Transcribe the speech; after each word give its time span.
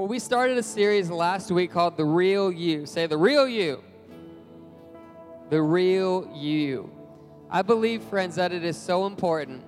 Well, 0.00 0.08
we 0.08 0.18
started 0.18 0.56
a 0.56 0.62
series 0.62 1.10
last 1.10 1.50
week 1.50 1.72
called 1.72 1.98
The 1.98 2.06
Real 2.06 2.50
You. 2.50 2.86
Say, 2.86 3.06
The 3.06 3.18
Real 3.18 3.46
You. 3.46 3.84
The 5.50 5.60
Real 5.60 6.26
You. 6.34 6.90
I 7.50 7.60
believe, 7.60 8.02
friends, 8.04 8.36
that 8.36 8.50
it 8.50 8.64
is 8.64 8.78
so 8.78 9.04
important 9.04 9.62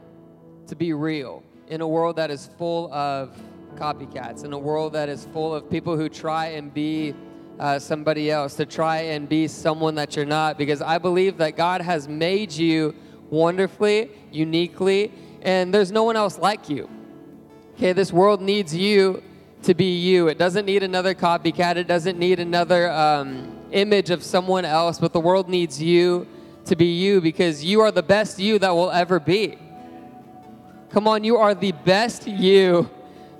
to 0.68 0.74
be 0.74 0.94
real 0.94 1.42
in 1.66 1.82
a 1.82 1.86
world 1.86 2.16
that 2.16 2.30
is 2.30 2.48
full 2.56 2.90
of 2.94 3.38
copycats, 3.74 4.42
in 4.42 4.54
a 4.54 4.58
world 4.58 4.94
that 4.94 5.10
is 5.10 5.26
full 5.34 5.54
of 5.54 5.68
people 5.68 5.98
who 5.98 6.08
try 6.08 6.46
and 6.46 6.72
be 6.72 7.14
uh, 7.60 7.78
somebody 7.78 8.30
else, 8.30 8.54
to 8.54 8.64
try 8.64 9.00
and 9.00 9.28
be 9.28 9.46
someone 9.46 9.96
that 9.96 10.16
you're 10.16 10.24
not, 10.24 10.56
because 10.56 10.80
I 10.80 10.96
believe 10.96 11.36
that 11.36 11.58
God 11.58 11.82
has 11.82 12.08
made 12.08 12.52
you 12.52 12.94
wonderfully, 13.28 14.10
uniquely, 14.30 15.12
and 15.42 15.74
there's 15.74 15.92
no 15.92 16.04
one 16.04 16.16
else 16.16 16.38
like 16.38 16.70
you. 16.70 16.88
Okay, 17.74 17.92
this 17.92 18.14
world 18.14 18.40
needs 18.40 18.74
you 18.74 19.22
to 19.62 19.74
be 19.74 19.98
you. 19.98 20.28
It 20.28 20.38
doesn't 20.38 20.66
need 20.66 20.82
another 20.82 21.14
copycat, 21.14 21.76
it 21.76 21.86
doesn't 21.86 22.18
need 22.18 22.40
another 22.40 22.90
um, 22.90 23.56
image 23.70 24.10
of 24.10 24.22
someone 24.22 24.64
else, 24.64 24.98
but 24.98 25.12
the 25.12 25.20
world 25.20 25.48
needs 25.48 25.80
you 25.80 26.26
to 26.66 26.76
be 26.76 26.86
you 26.86 27.20
because 27.20 27.64
you 27.64 27.80
are 27.80 27.90
the 27.90 28.02
best 28.02 28.38
you 28.38 28.58
that 28.58 28.70
will 28.70 28.90
ever 28.90 29.18
be. 29.18 29.58
Come 30.90 31.08
on, 31.08 31.24
you 31.24 31.36
are 31.36 31.54
the 31.54 31.72
best 31.72 32.26
you 32.26 32.88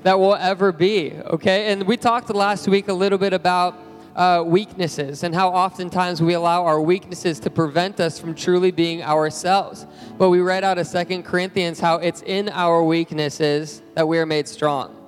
that 0.02 0.19
will 0.19 0.34
ever 0.34 0.73
be, 0.73 1.12
okay? 1.27 1.66
And 1.73 1.84
we 1.84 1.97
talked 1.97 2.30
last 2.30 2.66
week 2.66 2.89
a 2.89 2.92
little 2.92 3.19
bit 3.19 3.33
about 3.33 3.78
uh, 4.16 4.42
weaknesses 4.45 5.23
and 5.23 5.34
how 5.34 5.48
oftentimes 5.48 6.20
we 6.20 6.34
allow 6.34 6.64
our 6.64 6.80
weaknesses 6.80 7.41
to 7.41 7.50
prevent 7.50 8.00
us 8.00 8.19
from 8.19 8.34
truly 8.34 8.70
being 8.70 9.02
ourselves. 9.02 9.86
But 10.19 10.30
we 10.30 10.41
read 10.41 10.64
out 10.64 10.78
of 10.78 10.86
Second 10.86 11.25
Corinthians 11.25 11.80
how 11.80 11.97
it's 11.97 12.23
in 12.23 12.48
our 12.48 12.83
weaknesses 12.83 13.83
that 13.95 14.06
we 14.06 14.19
are 14.19 14.27
made 14.27 14.48
strong. 14.48 15.02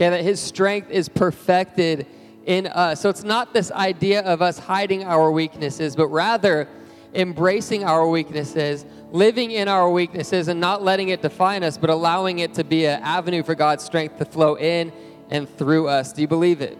Okay, 0.00 0.08
that 0.08 0.22
his 0.24 0.40
strength 0.40 0.90
is 0.90 1.10
perfected 1.10 2.06
in 2.46 2.66
us. 2.68 3.02
So 3.02 3.10
it's 3.10 3.22
not 3.22 3.52
this 3.52 3.70
idea 3.70 4.22
of 4.22 4.40
us 4.40 4.58
hiding 4.58 5.04
our 5.04 5.30
weaknesses, 5.30 5.94
but 5.94 6.06
rather 6.06 6.68
embracing 7.12 7.84
our 7.84 8.08
weaknesses, 8.08 8.86
living 9.12 9.50
in 9.50 9.68
our 9.68 9.90
weaknesses, 9.90 10.48
and 10.48 10.58
not 10.58 10.82
letting 10.82 11.10
it 11.10 11.20
define 11.20 11.62
us, 11.62 11.76
but 11.76 11.90
allowing 11.90 12.38
it 12.38 12.54
to 12.54 12.64
be 12.64 12.86
an 12.86 13.02
avenue 13.02 13.42
for 13.42 13.54
God's 13.54 13.84
strength 13.84 14.16
to 14.16 14.24
flow 14.24 14.54
in 14.54 14.90
and 15.28 15.46
through 15.58 15.88
us. 15.88 16.14
Do 16.14 16.22
you 16.22 16.28
believe 16.28 16.62
it? 16.62 16.78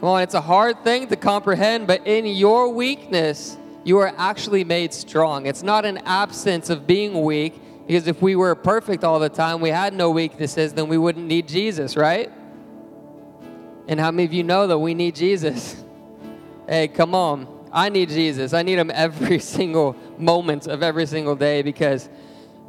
Come 0.00 0.10
on, 0.10 0.20
it's 0.20 0.34
a 0.34 0.42
hard 0.42 0.84
thing 0.84 1.08
to 1.08 1.16
comprehend, 1.16 1.86
but 1.86 2.06
in 2.06 2.26
your 2.26 2.68
weakness, 2.68 3.56
you 3.82 3.96
are 3.96 4.12
actually 4.18 4.62
made 4.62 4.92
strong. 4.92 5.46
It's 5.46 5.62
not 5.62 5.86
an 5.86 6.02
absence 6.04 6.68
of 6.68 6.86
being 6.86 7.22
weak, 7.22 7.54
because 7.90 8.06
if 8.06 8.22
we 8.22 8.36
were 8.36 8.54
perfect 8.54 9.02
all 9.02 9.18
the 9.18 9.28
time, 9.28 9.60
we 9.60 9.70
had 9.70 9.92
no 9.92 10.12
weaknesses, 10.12 10.72
then 10.74 10.86
we 10.86 10.96
wouldn't 10.96 11.26
need 11.26 11.48
Jesus, 11.48 11.96
right? 11.96 12.30
And 13.88 13.98
how 13.98 14.12
many 14.12 14.22
of 14.26 14.32
you 14.32 14.44
know 14.44 14.68
that 14.68 14.78
we 14.78 14.94
need 14.94 15.16
Jesus? 15.16 15.82
Hey, 16.68 16.86
come 16.86 17.16
on. 17.16 17.48
I 17.72 17.88
need 17.88 18.10
Jesus. 18.10 18.54
I 18.54 18.62
need 18.62 18.78
him 18.78 18.92
every 18.94 19.38
single 19.56 19.96
moment 20.18 20.68
of 20.68 20.84
every 20.84 21.04
single 21.04 21.34
day 21.34 21.62
because 21.62 22.08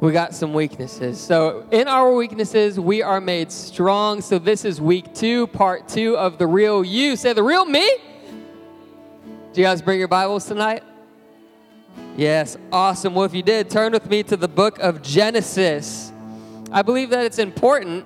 we 0.00 0.10
got 0.10 0.34
some 0.34 0.52
weaknesses. 0.54 1.20
So, 1.20 1.68
in 1.70 1.86
our 1.86 2.12
weaknesses, 2.12 2.80
we 2.80 3.00
are 3.00 3.20
made 3.20 3.52
strong. 3.52 4.20
So, 4.20 4.40
this 4.40 4.64
is 4.64 4.80
week 4.80 5.14
two, 5.14 5.46
part 5.46 5.86
two 5.86 6.16
of 6.16 6.36
the 6.38 6.48
real 6.48 6.82
you. 6.82 7.14
Say, 7.14 7.32
the 7.32 7.44
real 7.44 7.64
me. 7.64 7.88
Do 9.52 9.60
you 9.60 9.62
guys 9.68 9.82
bring 9.82 10.00
your 10.00 10.08
Bibles 10.08 10.46
tonight? 10.46 10.82
Yes, 12.16 12.56
awesome. 12.70 13.14
Well, 13.14 13.24
if 13.24 13.34
you 13.34 13.42
did, 13.42 13.70
turn 13.70 13.92
with 13.92 14.08
me 14.10 14.22
to 14.24 14.36
the 14.36 14.48
book 14.48 14.78
of 14.78 15.02
Genesis. 15.02 16.12
I 16.70 16.82
believe 16.82 17.10
that 17.10 17.24
it's 17.24 17.38
important 17.38 18.04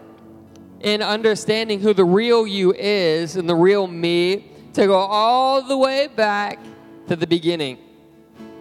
in 0.81 1.03
understanding 1.03 1.81
who 1.81 1.93
the 1.93 2.05
real 2.05 2.47
you 2.47 2.73
is 2.73 3.37
and 3.37 3.49
the 3.49 3.55
real 3.55 3.87
me 3.87 4.53
to 4.75 4.87
go 4.87 4.97
all 4.97 5.63
the 5.63 5.77
way 5.77 6.07
back 6.07 6.59
to 7.09 7.17
the 7.17 7.27
beginning, 7.27 7.79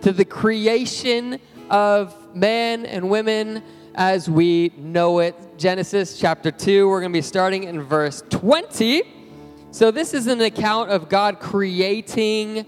to 0.02 0.12
the 0.12 0.26
creation 0.26 1.40
of 1.70 2.36
men 2.36 2.86
and 2.86 3.10
women 3.10 3.62
as 3.96 4.30
we 4.30 4.72
know 4.78 5.20
it. 5.20 5.36
Genesis 5.58 6.20
chapter 6.20 6.52
2, 6.52 6.88
we're 6.88 7.02
going 7.02 7.12
to 7.12 7.18
be 7.18 7.22
starting 7.22 7.64
in 7.64 7.82
verse 7.82 8.24
20. 8.30 9.04
So, 9.72 9.92
this 9.92 10.14
is 10.14 10.28
an 10.28 10.42
account 10.42 10.90
of 10.90 11.10
God 11.10 11.40
creating 11.40 12.66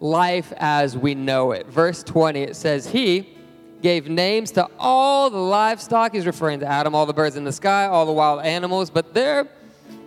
life 0.00 0.52
as 0.56 0.96
we 0.96 1.14
know 1.14 1.52
it. 1.52 1.66
Verse 1.66 2.02
20, 2.02 2.40
it 2.42 2.56
says, 2.56 2.86
He 2.86 3.36
gave 3.82 4.08
names 4.08 4.50
to 4.52 4.68
all 4.78 5.30
the 5.30 5.38
livestock. 5.38 6.12
He's 6.12 6.26
referring 6.26 6.60
to 6.60 6.66
Adam, 6.66 6.94
all 6.94 7.06
the 7.06 7.12
birds 7.12 7.36
in 7.36 7.44
the 7.44 7.52
sky, 7.52 7.86
all 7.86 8.06
the 8.06 8.12
wild 8.12 8.44
animals, 8.44 8.90
but 8.90 9.14
there 9.14 9.48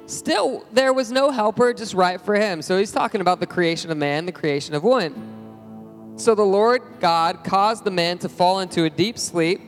still 0.08 0.66
there 0.74 0.92
was 0.92 1.12
no 1.12 1.32
helper 1.32 1.74
just 1.74 1.94
right 1.94 2.20
for 2.20 2.36
him. 2.36 2.62
So 2.62 2.78
he's 2.78 2.92
talking 2.92 3.22
about 3.22 3.40
the 3.40 3.48
creation 3.48 3.92
of 3.92 3.98
man, 3.98 4.26
the 4.26 4.32
creation 4.32 4.76
of 4.76 4.84
woman. 4.84 6.18
So 6.18 6.36
the 6.36 6.44
Lord 6.44 6.82
God 7.00 7.44
caused 7.44 7.84
the 7.84 7.92
man 7.92 8.18
to 8.20 8.30
fall 8.30 8.60
into 8.60 8.84
a 8.84 8.90
deep 8.90 9.18
sleep. 9.18 9.62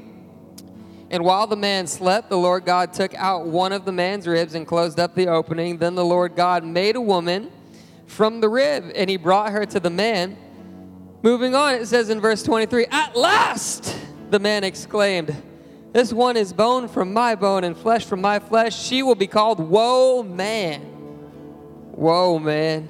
And 1.10 1.24
while 1.24 1.48
the 1.48 1.56
man 1.56 1.88
slept, 1.88 2.30
the 2.30 2.38
Lord 2.38 2.66
God 2.66 2.92
took 2.94 3.14
out 3.16 3.46
one 3.46 3.72
of 3.72 3.86
the 3.86 3.92
man's 3.92 4.28
ribs 4.28 4.56
and 4.56 4.68
closed 4.68 5.00
up 5.00 5.16
the 5.16 5.28
opening. 5.28 5.78
Then 5.78 5.96
the 5.96 6.06
Lord 6.06 6.36
God 6.36 6.64
made 6.64 6.96
a 6.96 7.02
woman 7.02 7.52
from 8.14 8.40
the 8.40 8.48
rib, 8.48 8.92
and 8.96 9.10
he 9.10 9.18
brought 9.18 9.52
her 9.52 9.66
to 9.66 9.80
the 9.80 9.90
man. 9.90 10.38
Moving 11.24 11.56
on, 11.56 11.76
it 11.76 11.88
says 11.88 12.10
in 12.10 12.22
verse 12.22 12.44
23 12.44 12.86
At 12.92 13.16
last, 13.16 13.98
the 14.30 14.40
man 14.40 14.64
exclaimed, 14.64 15.36
This 15.92 16.14
one 16.14 16.38
is 16.38 16.54
bone 16.54 16.88
from 16.88 17.12
my 17.14 17.36
bone 17.36 17.64
and 17.64 17.76
flesh 17.76 18.06
from 18.06 18.22
my 18.22 18.40
flesh. 18.40 18.80
She 18.80 19.04
will 19.04 19.16
be 19.16 19.28
called 19.28 19.60
Woe 19.60 20.24
Man. 20.24 20.82
Whoa, 21.92 22.40
man. 22.40 22.90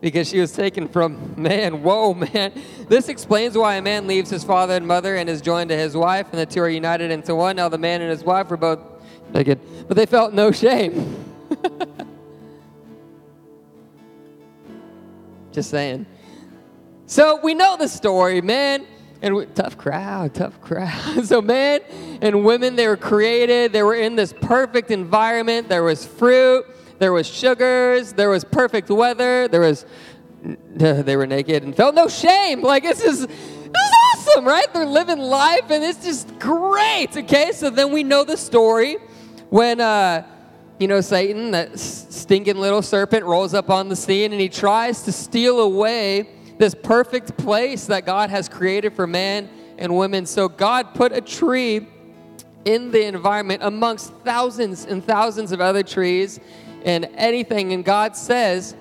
Because 0.00 0.28
she 0.28 0.40
was 0.40 0.52
taken 0.52 0.88
from 0.88 1.34
man. 1.36 1.82
Whoa, 1.82 2.14
man. 2.14 2.52
This 2.88 3.08
explains 3.08 3.56
why 3.56 3.76
a 3.76 3.82
man 3.82 4.06
leaves 4.06 4.30
his 4.30 4.44
father 4.44 4.74
and 4.74 4.86
mother 4.86 5.16
and 5.16 5.28
is 5.28 5.40
joined 5.40 5.70
to 5.70 5.76
his 5.76 5.96
wife, 5.96 6.28
and 6.30 6.40
the 6.40 6.46
two 6.46 6.60
are 6.60 6.68
united 6.68 7.10
into 7.10 7.34
one. 7.34 7.56
Now 7.56 7.68
the 7.68 7.78
man 7.78 8.00
and 8.00 8.10
his 8.10 8.24
wife 8.24 8.50
were 8.50 8.56
both 8.56 8.80
naked, 9.32 9.60
but 9.88 9.96
they 9.96 10.06
felt 10.06 10.32
no 10.32 10.52
shame. 10.52 11.24
Just 15.56 15.70
saying. 15.70 16.04
So 17.06 17.40
we 17.42 17.54
know 17.54 17.78
the 17.78 17.88
story, 17.88 18.42
man. 18.42 18.86
And 19.22 19.34
we, 19.34 19.46
tough 19.46 19.78
crowd, 19.78 20.34
tough 20.34 20.60
crowd. 20.60 21.24
so 21.24 21.40
men 21.40 21.80
and 22.20 22.44
women, 22.44 22.76
they 22.76 22.86
were 22.86 22.98
created. 22.98 23.72
They 23.72 23.82
were 23.82 23.94
in 23.94 24.16
this 24.16 24.34
perfect 24.34 24.90
environment. 24.90 25.70
There 25.70 25.82
was 25.82 26.04
fruit. 26.04 26.66
There 26.98 27.10
was 27.10 27.26
sugars. 27.26 28.12
There 28.12 28.28
was 28.28 28.44
perfect 28.44 28.90
weather. 28.90 29.48
There 29.48 29.62
was. 29.62 29.86
They 30.76 31.16
were 31.16 31.26
naked 31.26 31.62
and 31.62 31.74
felt 31.74 31.94
no 31.94 32.06
shame. 32.06 32.60
Like 32.60 32.82
this 32.82 33.02
is. 33.02 33.26
This 33.26 33.34
is 33.34 34.28
awesome, 34.28 34.44
right? 34.44 34.70
They're 34.74 34.84
living 34.84 35.18
life, 35.18 35.70
and 35.70 35.82
it's 35.82 36.04
just 36.04 36.38
great. 36.38 37.16
Okay, 37.16 37.52
so 37.52 37.70
then 37.70 37.92
we 37.92 38.04
know 38.04 38.24
the 38.24 38.36
story 38.36 38.98
when 39.48 39.80
uh, 39.80 40.22
you 40.78 40.88
know, 40.88 41.00
Satan, 41.00 41.52
that 41.52 41.78
stinking 41.78 42.56
little 42.56 42.82
serpent, 42.82 43.24
rolls 43.24 43.54
up 43.54 43.70
on 43.70 43.88
the 43.88 43.96
scene 43.96 44.32
and 44.32 44.40
he 44.40 44.48
tries 44.48 45.02
to 45.02 45.12
steal 45.12 45.60
away 45.60 46.28
this 46.58 46.74
perfect 46.74 47.36
place 47.36 47.86
that 47.86 48.04
God 48.04 48.30
has 48.30 48.48
created 48.48 48.94
for 48.94 49.06
man 49.06 49.48
and 49.78 49.96
women. 49.96 50.26
So 50.26 50.48
God 50.48 50.94
put 50.94 51.12
a 51.12 51.20
tree 51.20 51.86
in 52.64 52.90
the 52.90 53.04
environment 53.04 53.62
amongst 53.62 54.12
thousands 54.24 54.84
and 54.84 55.04
thousands 55.04 55.52
of 55.52 55.60
other 55.60 55.82
trees 55.82 56.40
and 56.84 57.08
anything. 57.14 57.72
And 57.72 57.84
God 57.84 58.16
says, 58.16 58.74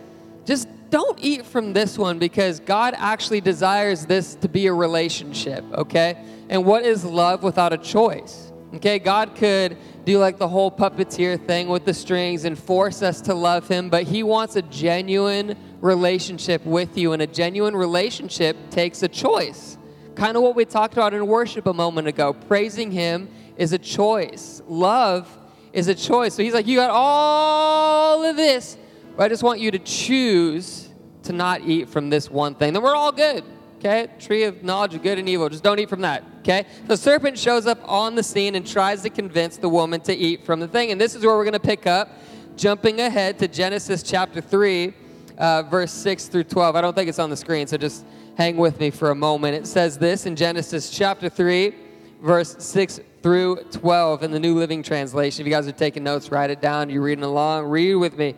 just 0.45 0.67
don't 0.89 1.19
eat 1.22 1.45
from 1.45 1.73
this 1.73 1.97
one 1.97 2.19
because 2.19 2.59
God 2.59 2.94
actually 2.97 3.41
desires 3.41 4.05
this 4.05 4.35
to 4.35 4.50
be 4.50 4.67
a 4.67 4.73
relationship, 4.73 5.63
okay? 5.73 6.17
And 6.50 6.66
what 6.66 6.84
is 6.84 7.03
love 7.03 7.44
without 7.44 7.73
a 7.73 7.78
choice? 7.78 8.44
Okay, 8.75 9.00
God 9.00 9.36
could 9.36 9.78
do 10.03 10.18
like 10.18 10.38
the 10.38 10.50
whole 10.50 10.69
puppeteer 10.69 11.44
thing 11.47 11.69
with 11.69 11.86
the 11.86 11.94
strings 11.94 12.44
and 12.44 12.59
force 12.59 13.02
us 13.02 13.22
to 13.22 13.34
love 13.34 13.70
Him, 13.70 13.90
but 13.90 14.03
He 14.03 14.22
wants 14.22 14.58
a 14.58 14.61
genuine 14.64 15.55
relationship 15.79 16.66
with 16.66 16.97
you, 16.97 17.14
and 17.14 17.22
a 17.22 17.28
genuine 17.28 17.73
relationship 17.73 18.58
takes 18.72 19.02
a 19.02 19.08
choice. 19.08 19.78
Kind 20.16 20.35
of 20.35 20.44
what 20.44 20.58
we 20.58 20.66
talked 20.66 20.94
about 20.94 21.14
in 21.14 21.26
worship 21.26 21.67
a 21.67 21.73
moment 21.73 22.09
ago. 22.09 22.34
Praising 22.34 22.91
Him 22.91 23.29
is 23.55 23.72
a 23.72 23.78
choice, 23.78 24.61
love 24.67 25.29
is 25.72 25.88
a 25.88 25.96
choice. 25.96 26.34
So 26.34 26.44
He's 26.44 26.53
like, 26.53 26.67
You 26.67 26.76
got 26.76 26.90
all 26.91 28.26
of 28.26 28.35
this, 28.35 28.78
but 29.16 29.23
I 29.23 29.29
just 29.29 29.44
want 29.44 29.61
you 29.61 29.72
to 29.72 29.79
choose 29.79 30.90
to 31.23 31.32
not 31.32 31.61
eat 31.61 31.88
from 31.88 32.09
this 32.09 32.29
one 32.29 32.55
thing. 32.55 32.73
Then 32.73 32.84
we're 32.84 32.96
all 32.96 33.14
good 33.14 33.46
okay? 33.77 34.07
Tree 34.19 34.43
of 34.43 34.63
knowledge 34.63 34.93
of 34.95 35.03
good 35.03 35.19
and 35.19 35.27
evil. 35.27 35.49
Just 35.49 35.63
don't 35.63 35.79
eat 35.79 35.89
from 35.89 36.01
that, 36.01 36.23
okay? 36.39 36.66
The 36.87 36.97
serpent 36.97 37.37
shows 37.37 37.67
up 37.67 37.79
on 37.85 38.16
the 38.16 38.23
scene 38.23 38.55
and 38.55 38.66
tries 38.66 39.01
to 39.03 39.09
convince 39.09 39.57
the 39.57 39.69
woman 39.69 40.01
to 40.01 40.16
eat 40.16 40.45
from 40.45 40.59
the 40.59 40.67
thing. 40.67 40.91
And 40.91 40.99
this 40.99 41.16
is 41.16 41.25
where 41.25 41.35
we're 41.35 41.43
going 41.43 41.53
to 41.53 41.59
pick 41.59 41.87
up, 41.87 42.09
jumping 42.55 43.01
ahead 43.01 43.39
to 43.39 43.47
Genesis 43.47 44.03
chapter 44.03 44.41
3, 44.41 44.93
uh, 45.37 45.63
verse 45.63 45.91
6 45.91 46.27
through 46.27 46.45
12. 46.45 46.75
I 46.75 46.81
don't 46.81 46.95
think 46.95 47.09
it's 47.09 47.19
on 47.19 47.29
the 47.29 47.37
screen, 47.37 47.67
so 47.67 47.77
just 47.77 48.05
hang 48.37 48.57
with 48.57 48.79
me 48.79 48.89
for 48.89 49.11
a 49.11 49.16
moment. 49.16 49.55
It 49.55 49.67
says 49.67 49.97
this 49.97 50.25
in 50.25 50.35
Genesis 50.35 50.89
chapter 50.89 51.29
3, 51.29 51.73
verse 52.22 52.55
6 52.59 52.99
through 53.22 53.57
12 53.72 54.23
in 54.23 54.31
the 54.31 54.39
New 54.39 54.55
Living 54.55 54.83
Translation. 54.83 55.41
If 55.41 55.47
you 55.47 55.53
guys 55.53 55.67
are 55.67 55.72
taking 55.72 56.03
notes, 56.03 56.31
write 56.31 56.49
it 56.49 56.61
down. 56.61 56.89
You're 56.89 57.01
reading 57.01 57.23
along, 57.23 57.66
read 57.66 57.95
with 57.95 58.17
me. 58.17 58.35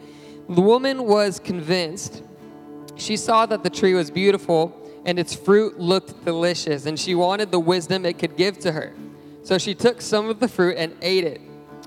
The 0.50 0.62
woman 0.62 1.04
was 1.04 1.40
convinced. 1.40 2.24
She 2.96 3.18
saw 3.18 3.46
that 3.48 3.64
the 3.64 3.70
tree 3.70 3.94
was 3.94 4.10
beautiful 4.10 4.87
and 5.08 5.18
its 5.18 5.34
fruit 5.34 5.80
looked 5.80 6.26
delicious, 6.26 6.86
and 6.86 7.00
she 7.00 7.16
wanted 7.16 7.50
the 7.50 7.60
wisdom 7.60 8.06
it 8.06 8.20
could 8.20 8.36
give 8.36 8.60
to 8.60 8.74
her. 8.74 8.94
So 9.42 9.58
she 9.58 9.74
took 9.74 10.02
some 10.02 10.30
of 10.30 10.42
the 10.42 10.50
fruit 10.50 10.76
and 10.78 10.94
ate 11.02 11.24
it. 11.24 11.40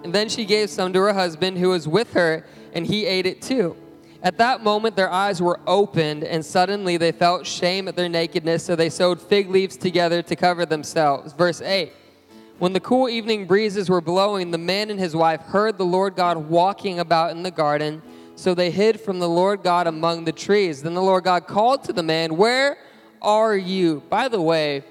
And 0.02 0.14
then 0.14 0.30
she 0.30 0.46
gave 0.46 0.70
some 0.70 0.94
to 0.94 1.00
her 1.00 1.12
husband 1.12 1.58
who 1.58 1.68
was 1.68 1.86
with 1.86 2.14
her, 2.14 2.46
and 2.72 2.86
he 2.86 3.04
ate 3.04 3.26
it 3.26 3.42
too. 3.42 3.76
At 4.22 4.38
that 4.38 4.62
moment, 4.62 4.96
their 4.96 5.10
eyes 5.10 5.42
were 5.42 5.60
opened, 5.66 6.24
and 6.24 6.44
suddenly 6.44 6.96
they 6.96 7.12
felt 7.12 7.46
shame 7.46 7.88
at 7.88 7.96
their 7.96 8.08
nakedness, 8.08 8.64
so 8.64 8.74
they 8.74 8.88
sewed 8.88 9.20
fig 9.20 9.50
leaves 9.50 9.76
together 9.76 10.22
to 10.22 10.34
cover 10.34 10.64
themselves. 10.64 11.34
Verse 11.34 11.60
8 11.60 11.92
When 12.58 12.72
the 12.72 12.80
cool 12.80 13.10
evening 13.10 13.46
breezes 13.46 13.90
were 13.90 14.00
blowing, 14.00 14.50
the 14.50 14.58
man 14.58 14.88
and 14.88 14.98
his 14.98 15.14
wife 15.14 15.42
heard 15.42 15.76
the 15.76 15.84
Lord 15.84 16.16
God 16.16 16.48
walking 16.48 16.98
about 16.98 17.32
in 17.32 17.42
the 17.42 17.50
garden. 17.50 18.00
So 18.34 18.54
they 18.54 18.70
hid 18.70 18.98
from 18.98 19.18
the 19.18 19.28
Lord 19.28 19.62
God 19.62 19.86
among 19.86 20.24
the 20.24 20.32
trees. 20.32 20.82
Then 20.82 20.94
the 20.94 21.02
Lord 21.02 21.24
God 21.24 21.46
called 21.46 21.84
to 21.84 21.92
the 21.92 22.02
man, 22.02 22.38
Where 22.38 22.78
are 23.22 23.56
you? 23.56 24.02
By 24.08 24.28
the 24.28 24.40
way, 24.40 24.84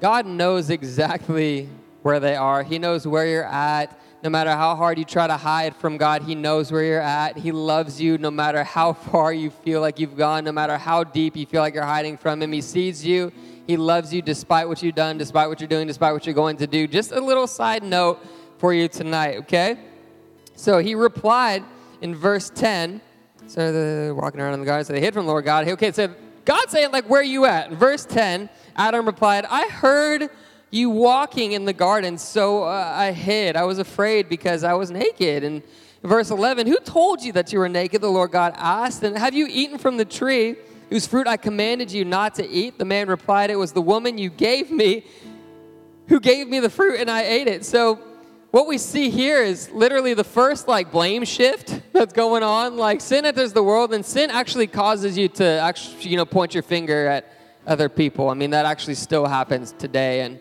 God 0.00 0.26
knows 0.26 0.70
exactly 0.70 1.68
where 2.02 2.20
they 2.20 2.36
are, 2.36 2.62
He 2.62 2.78
knows 2.78 3.06
where 3.06 3.26
you're 3.26 3.44
at. 3.44 3.98
No 4.22 4.30
matter 4.30 4.50
how 4.50 4.74
hard 4.74 4.98
you 4.98 5.04
try 5.04 5.26
to 5.26 5.36
hide 5.36 5.76
from 5.76 5.98
God, 5.98 6.22
He 6.22 6.34
knows 6.34 6.72
where 6.72 6.82
you're 6.82 7.00
at. 7.00 7.36
He 7.36 7.52
loves 7.52 8.00
you 8.00 8.18
no 8.18 8.30
matter 8.30 8.64
how 8.64 8.92
far 9.12 9.32
you 9.32 9.50
feel 9.50 9.80
like 9.80 9.98
you've 9.98 10.16
gone, 10.16 10.44
no 10.44 10.52
matter 10.52 10.76
how 10.76 11.04
deep 11.04 11.36
you 11.36 11.46
feel 11.46 11.60
like 11.60 11.74
you're 11.74 11.84
hiding 11.84 12.16
from 12.16 12.42
Him. 12.42 12.52
He 12.52 12.60
sees 12.60 13.04
you. 13.04 13.32
He 13.66 13.76
loves 13.76 14.12
you 14.12 14.22
despite 14.22 14.68
what 14.68 14.82
you've 14.82 14.94
done, 14.94 15.18
despite 15.18 15.48
what 15.48 15.60
you're 15.60 15.68
doing, 15.68 15.86
despite 15.86 16.12
what 16.12 16.24
you're 16.24 16.34
going 16.34 16.56
to 16.58 16.66
do. 16.66 16.86
Just 16.86 17.12
a 17.12 17.20
little 17.20 17.46
side 17.46 17.82
note 17.82 18.24
for 18.58 18.72
you 18.72 18.88
tonight, 18.88 19.38
okay? 19.38 19.78
So 20.54 20.78
he 20.78 20.94
replied 20.94 21.64
in 22.00 22.14
verse 22.14 22.50
10. 22.54 23.00
So 23.48 23.72
they're 23.72 24.14
walking 24.14 24.40
around 24.40 24.54
in 24.54 24.60
the 24.60 24.66
garden, 24.66 24.84
so 24.84 24.92
they 24.92 25.00
hid 25.00 25.14
from 25.14 25.26
the 25.26 25.30
Lord 25.30 25.44
God. 25.44 25.68
Okay, 25.68 25.92
so 25.92 26.12
God 26.46 26.70
saying, 26.70 26.92
like, 26.92 27.10
where 27.10 27.20
are 27.20 27.24
you 27.24 27.44
at? 27.44 27.72
Verse 27.72 28.06
10, 28.06 28.48
Adam 28.76 29.04
replied, 29.04 29.44
I 29.50 29.66
heard 29.66 30.30
you 30.70 30.88
walking 30.90 31.52
in 31.52 31.64
the 31.64 31.72
garden, 31.72 32.16
so 32.16 32.62
uh, 32.62 32.92
I 32.96 33.12
hid. 33.12 33.56
I 33.56 33.64
was 33.64 33.78
afraid 33.78 34.28
because 34.28 34.64
I 34.64 34.74
was 34.74 34.90
naked. 34.90 35.42
And 35.44 35.62
verse 36.02 36.30
11, 36.30 36.68
who 36.68 36.78
told 36.78 37.22
you 37.22 37.32
that 37.32 37.52
you 37.52 37.58
were 37.58 37.68
naked? 37.68 38.00
The 38.00 38.10
Lord 38.10 38.30
God 38.30 38.54
asked. 38.56 39.02
And 39.02 39.18
have 39.18 39.34
you 39.34 39.48
eaten 39.50 39.76
from 39.76 39.96
the 39.96 40.04
tree 40.04 40.54
whose 40.88 41.06
fruit 41.06 41.26
I 41.26 41.36
commanded 41.36 41.90
you 41.90 42.04
not 42.04 42.36
to 42.36 42.48
eat? 42.48 42.78
The 42.78 42.84
man 42.84 43.08
replied, 43.08 43.50
It 43.50 43.56
was 43.56 43.72
the 43.72 43.82
woman 43.82 44.16
you 44.16 44.30
gave 44.30 44.70
me 44.70 45.04
who 46.08 46.20
gave 46.20 46.46
me 46.48 46.60
the 46.60 46.70
fruit 46.70 47.00
and 47.00 47.10
I 47.10 47.22
ate 47.22 47.48
it. 47.48 47.64
So 47.64 47.98
what 48.50 48.66
we 48.66 48.78
see 48.78 49.10
here 49.10 49.42
is 49.42 49.70
literally 49.70 50.14
the 50.14 50.24
first 50.24 50.68
like 50.68 50.90
blame 50.90 51.24
shift 51.24 51.80
that's 51.92 52.12
going 52.12 52.42
on. 52.42 52.76
Like 52.76 53.00
sin 53.00 53.24
enters 53.24 53.52
the 53.52 53.62
world, 53.62 53.92
and 53.92 54.04
sin 54.04 54.30
actually 54.30 54.66
causes 54.66 55.18
you 55.18 55.28
to 55.28 55.44
actually 55.44 56.10
you 56.10 56.16
know 56.16 56.24
point 56.24 56.54
your 56.54 56.62
finger 56.62 57.06
at 57.06 57.32
other 57.66 57.88
people. 57.88 58.30
I 58.30 58.34
mean 58.34 58.50
that 58.50 58.64
actually 58.64 58.94
still 58.94 59.26
happens 59.26 59.72
today, 59.72 60.20
and 60.20 60.38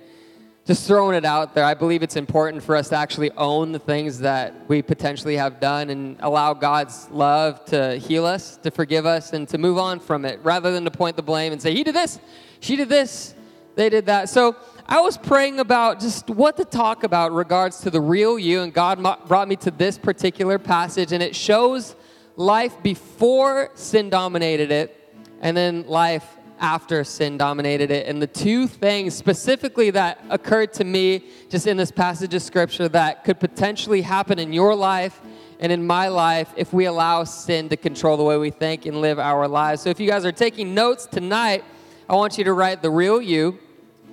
just 0.66 0.88
throwing 0.88 1.16
it 1.16 1.26
out 1.26 1.54
there, 1.54 1.64
I 1.64 1.76
believe 1.76 2.02
it's 2.02 2.16
important 2.16 2.64
for 2.64 2.76
us 2.76 2.90
to 2.90 2.96
actually 2.96 3.30
own 3.32 3.72
the 3.72 3.80
things 3.80 4.18
that 4.20 4.68
we 4.68 4.82
potentially 4.82 5.36
have 5.38 5.60
done 5.60 5.92
and 5.92 6.18
allow 6.22 6.56
God's 6.56 7.08
love 7.12 7.64
to 7.66 7.98
heal 7.98 8.26
us, 8.26 8.58
to 8.58 8.72
forgive 8.72 9.06
us, 9.06 9.34
and 9.34 9.48
to 9.50 9.60
move 9.60 9.78
on 9.78 10.00
from 10.00 10.26
it, 10.26 10.40
rather 10.42 10.72
than 10.72 10.84
to 10.84 10.92
point 10.92 11.18
the 11.18 11.24
blame 11.24 11.52
and 11.52 11.62
say, 11.62 11.74
"He 11.74 11.84
did 11.84 11.96
this, 11.96 12.20
she 12.62 12.76
did 12.76 12.90
this, 12.90 13.36
they 13.76 13.90
did 13.90 14.06
that." 14.08 14.30
So 14.30 14.56
I 14.88 15.02
was 15.02 15.18
praying 15.18 15.60
about 15.60 16.00
just 16.00 16.30
what 16.30 16.58
to 16.58 16.64
talk 16.64 17.04
about 17.04 17.32
regards 17.32 17.80
to 17.82 17.90
the 17.90 18.00
real 18.00 18.38
you, 18.38 18.62
and 18.62 18.72
God 18.72 19.02
brought 19.28 19.48
me 19.48 19.56
to 19.58 19.72
this 19.72 19.98
particular 19.98 20.60
passage, 20.60 21.12
and 21.12 21.24
it 21.24 21.36
shows 21.36 21.96
life 22.36 22.84
before 22.84 23.72
sin 23.74 24.12
dominated 24.12 24.70
it, 24.70 25.12
and 25.42 25.58
then 25.58 25.88
life 25.88 26.38
after 26.60 27.04
sin 27.04 27.36
dominated 27.36 27.90
it. 27.90 28.06
And 28.06 28.22
the 28.22 28.28
two 28.28 28.68
things 28.68 29.16
specifically 29.16 29.90
that 29.90 30.24
occurred 30.30 30.72
to 30.74 30.84
me 30.84 31.24
just 31.50 31.66
in 31.66 31.78
this 31.78 31.90
passage 31.90 32.36
of 32.36 32.44
scripture 32.44 32.88
that 32.90 33.24
could 33.24 33.40
potentially 33.40 34.04
happen 34.04 34.38
in 34.38 34.54
your 34.54 34.76
life 34.76 35.20
and 35.60 35.72
in 35.72 35.86
my 35.86 36.10
life 36.10 36.54
if 36.58 36.74
we 36.74 36.86
allow 36.86 37.24
sin 37.24 37.70
to 37.70 37.78
control 37.78 38.18
the 38.18 38.24
way 38.24 38.38
we 38.38 38.52
think 38.52 38.86
and 38.86 39.02
live 39.02 39.18
our 39.18 39.48
lives. 39.48 39.82
So 39.82 39.90
if 39.90 40.00
you 40.00 40.08
guys 40.08 40.26
are 40.26 40.32
taking 40.32 40.76
notes 40.76 41.08
tonight, 41.08 41.64
I 42.08 42.14
want 42.14 42.38
you 42.38 42.44
to 42.44 42.54
write 42.54 42.84
the 42.84 42.92
real 42.92 43.20
you 43.20 43.58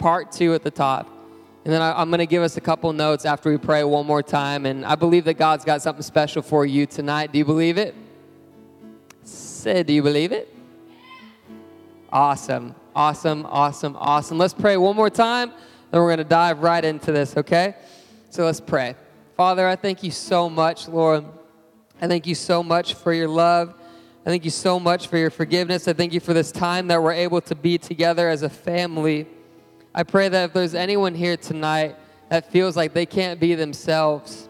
part 0.03 0.33
two 0.33 0.53
at 0.53 0.65
the 0.65 0.71
top. 0.71 1.07
And 1.65 1.73
then 1.73 1.81
I, 1.81 2.03
am 2.03 2.11
going 2.11 2.19
to 2.19 2.27
give 2.27 2.43
us 2.43 2.57
a 2.57 2.61
couple 2.61 2.93
notes 2.93 3.25
after 3.25 3.49
we 3.49 3.57
pray 3.57 3.85
one 3.85 4.05
more 4.05 4.21
time. 4.21 4.67
And 4.67 4.85
I 4.85 4.97
believe 4.97 5.25
that 5.27 5.35
God's 5.35 5.65
got 5.65 5.81
something 5.81 6.03
special 6.03 6.43
for 6.43 6.67
you 6.67 6.87
tonight. 6.87 7.31
Do 7.31 7.39
you 7.39 7.45
believe 7.45 7.79
it? 7.79 7.95
Say, 9.23 9.85
do 9.85 9.93
you 9.93 10.03
believe 10.03 10.33
it? 10.33 10.53
Awesome, 12.13 12.75
awesome, 12.97 13.47
awesome, 13.49 13.97
awesome. 13.97 14.39
Let's 14.39 14.53
pray 14.53 14.77
one 14.77 14.97
more 14.97 15.09
time, 15.09 15.53
then 15.93 16.01
we're 16.01 16.09
going 16.09 16.19
to 16.19 16.25
dive 16.25 16.59
right 16.59 16.85
into 16.85 17.13
this, 17.13 17.37
okay? 17.37 17.77
So 18.29 18.45
let's 18.45 18.61
pray. 18.61 18.97
Father, 19.37 19.69
I 19.69 19.77
thank 19.77 20.03
you 20.03 20.11
so 20.11 20.51
much, 20.51 20.89
Lord. 20.89 21.25
I 22.01 22.09
thank 22.09 22.27
you 22.27 22.35
so 22.35 22.65
much 22.65 22.95
for 22.95 23.15
your 23.15 23.29
love. 23.29 23.73
I 24.27 24.31
thank 24.31 24.45
you 24.45 24.51
so 24.51 24.81
much 24.81 25.07
for 25.07 25.17
your 25.17 25.31
forgiveness. 25.31 25.87
I 25.87 25.93
thank 25.93 26.13
you 26.13 26.21
for 26.21 26.35
this 26.35 26.51
time 26.51 26.89
that 26.89 27.01
we're 27.01 27.13
able 27.13 27.41
to 27.43 27.55
be 27.55 27.79
together 27.79 28.29
as 28.29 28.43
a 28.43 28.51
family. 28.51 29.29
I 29.95 30.05
pray 30.05 30.29
that 30.29 30.45
if 30.45 30.53
there's 30.55 30.75
anyone 30.75 31.15
here 31.15 31.37
tonight 31.37 31.97
that 32.31 32.51
feels 32.51 32.77
like 32.77 32.95
they 32.95 33.05
can't 33.05 33.39
be 33.39 33.55
themselves, 33.55 34.49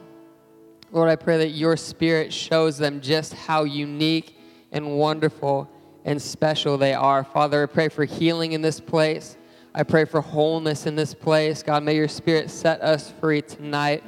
Lord, 0.93 1.09
I 1.09 1.17
pray 1.17 1.39
that 1.39 1.49
your 1.49 1.77
spirit 1.77 2.33
shows 2.33 2.79
them 2.79 3.00
just 3.00 3.35
how 3.35 3.65
unique 3.65 4.39
and 4.71 4.97
wonderful 4.99 5.69
and 6.05 6.21
special 6.21 6.79
they 6.79 6.94
are. 6.94 7.25
Father, 7.25 7.65
I 7.65 7.67
pray 7.67 7.89
for 7.89 8.05
healing 8.05 8.53
in 8.53 8.62
this 8.62 8.79
place. 8.79 9.37
I 9.75 9.83
pray 9.83 10.05
for 10.05 10.21
wholeness 10.21 10.87
in 10.87 10.94
this 10.94 11.15
place. 11.15 11.62
God, 11.62 11.83
may 11.83 11.97
your 11.97 12.09
spirit 12.09 12.50
set 12.50 12.81
us 12.81 13.11
free 13.21 13.43
tonight. 13.43 14.05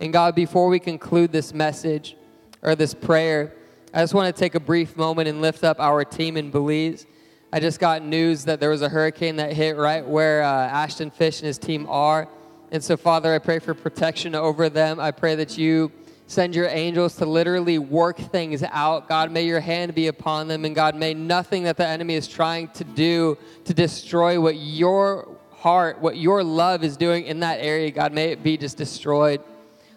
And 0.00 0.12
God, 0.12 0.34
before 0.34 0.68
we 0.68 0.78
conclude 0.78 1.32
this 1.32 1.52
message 1.52 2.16
or 2.62 2.76
this 2.76 2.94
prayer, 2.94 3.52
I 3.92 4.02
just 4.02 4.14
want 4.14 4.34
to 4.34 4.38
take 4.38 4.54
a 4.54 4.60
brief 4.60 4.96
moment 4.96 5.28
and 5.28 5.40
lift 5.40 5.64
up 5.64 5.80
our 5.80 6.04
team 6.04 6.36
in 6.36 6.50
Belize. 6.50 7.06
I 7.50 7.60
just 7.60 7.80
got 7.80 8.02
news 8.02 8.44
that 8.44 8.60
there 8.60 8.68
was 8.68 8.82
a 8.82 8.90
hurricane 8.90 9.36
that 9.36 9.54
hit 9.54 9.78
right 9.78 10.06
where 10.06 10.42
uh, 10.42 10.68
Ashton 10.68 11.10
Fish 11.10 11.40
and 11.40 11.46
his 11.46 11.56
team 11.56 11.86
are. 11.88 12.28
And 12.70 12.84
so, 12.84 12.94
Father, 12.94 13.34
I 13.34 13.38
pray 13.38 13.58
for 13.58 13.72
protection 13.72 14.34
over 14.34 14.68
them. 14.68 15.00
I 15.00 15.12
pray 15.12 15.34
that 15.36 15.56
you 15.56 15.90
send 16.26 16.54
your 16.54 16.68
angels 16.68 17.16
to 17.16 17.24
literally 17.24 17.78
work 17.78 18.18
things 18.18 18.62
out. 18.62 19.08
God, 19.08 19.32
may 19.32 19.46
your 19.46 19.60
hand 19.60 19.94
be 19.94 20.08
upon 20.08 20.46
them. 20.48 20.66
And 20.66 20.74
God, 20.74 20.94
may 20.94 21.14
nothing 21.14 21.62
that 21.62 21.78
the 21.78 21.86
enemy 21.86 22.16
is 22.16 22.28
trying 22.28 22.68
to 22.68 22.84
do 22.84 23.38
to 23.64 23.72
destroy 23.72 24.38
what 24.38 24.56
your 24.56 25.26
heart, 25.52 26.02
what 26.02 26.18
your 26.18 26.44
love 26.44 26.84
is 26.84 26.98
doing 26.98 27.24
in 27.24 27.40
that 27.40 27.60
area, 27.60 27.90
God, 27.90 28.12
may 28.12 28.30
it 28.30 28.42
be 28.42 28.58
just 28.58 28.76
destroyed. 28.76 29.40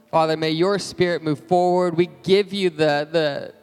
Father, 0.09 0.37
may 0.37 0.51
your 0.51 0.79
spirit 0.79 1.21
move 1.21 1.39
forward. 1.47 1.97
We 1.97 2.07
give 2.23 2.53
you 2.53 2.69
the, 2.69 3.09
the, 3.11 3.53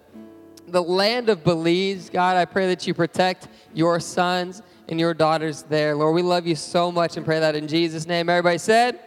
the 0.70 0.82
land 0.82 1.28
of 1.28 1.44
Belize. 1.44 2.10
God, 2.10 2.36
I 2.36 2.44
pray 2.44 2.66
that 2.68 2.86
you 2.86 2.94
protect 2.94 3.48
your 3.74 4.00
sons 4.00 4.62
and 4.88 4.98
your 4.98 5.14
daughters 5.14 5.62
there. 5.64 5.94
Lord, 5.94 6.14
we 6.14 6.22
love 6.22 6.46
you 6.46 6.54
so 6.54 6.90
much 6.90 7.16
and 7.16 7.24
pray 7.24 7.40
that 7.40 7.54
in 7.54 7.68
Jesus' 7.68 8.06
name. 8.06 8.28
Everybody 8.28 8.58
said? 8.58 8.98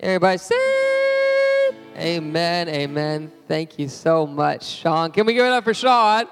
Everybody 0.00 0.38
said? 0.38 1.74
Amen, 1.96 2.68
amen. 2.68 3.30
Thank 3.46 3.78
you 3.78 3.88
so 3.88 4.26
much, 4.26 4.64
Sean. 4.64 5.12
Can 5.12 5.26
we 5.26 5.34
give 5.34 5.44
it 5.44 5.52
up 5.52 5.64
for 5.64 5.74
Sean? 5.74 6.26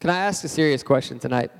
Can 0.00 0.10
I 0.10 0.18
ask 0.18 0.44
a 0.44 0.48
serious 0.48 0.84
question 0.84 1.18
tonight? 1.18 1.50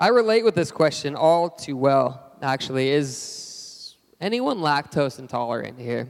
I 0.00 0.08
relate 0.10 0.44
with 0.44 0.54
this 0.54 0.70
question 0.70 1.16
all 1.16 1.50
too 1.50 1.76
well, 1.76 2.32
actually. 2.40 2.90
Is 2.90 3.96
anyone 4.20 4.58
lactose 4.58 5.18
intolerant 5.18 5.76
here? 5.76 6.08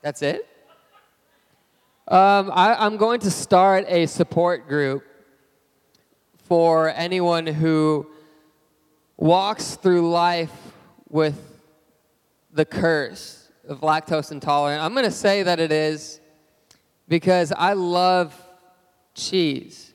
That's 0.00 0.20
it? 0.22 0.48
Um, 2.08 2.50
I, 2.52 2.74
I'm 2.74 2.96
going 2.96 3.20
to 3.20 3.30
start 3.30 3.84
a 3.86 4.06
support 4.06 4.66
group 4.66 5.04
for 6.48 6.88
anyone 6.90 7.46
who 7.46 8.08
walks 9.16 9.76
through 9.76 10.10
life 10.10 10.50
with 11.08 11.60
the 12.52 12.64
curse 12.64 13.48
of 13.68 13.82
lactose 13.82 14.32
intolerance. 14.32 14.82
I'm 14.82 14.92
going 14.92 15.04
to 15.04 15.12
say 15.12 15.44
that 15.44 15.60
it 15.60 15.70
is 15.70 16.20
because 17.06 17.52
I 17.52 17.74
love 17.74 18.36
cheese. 19.14 19.92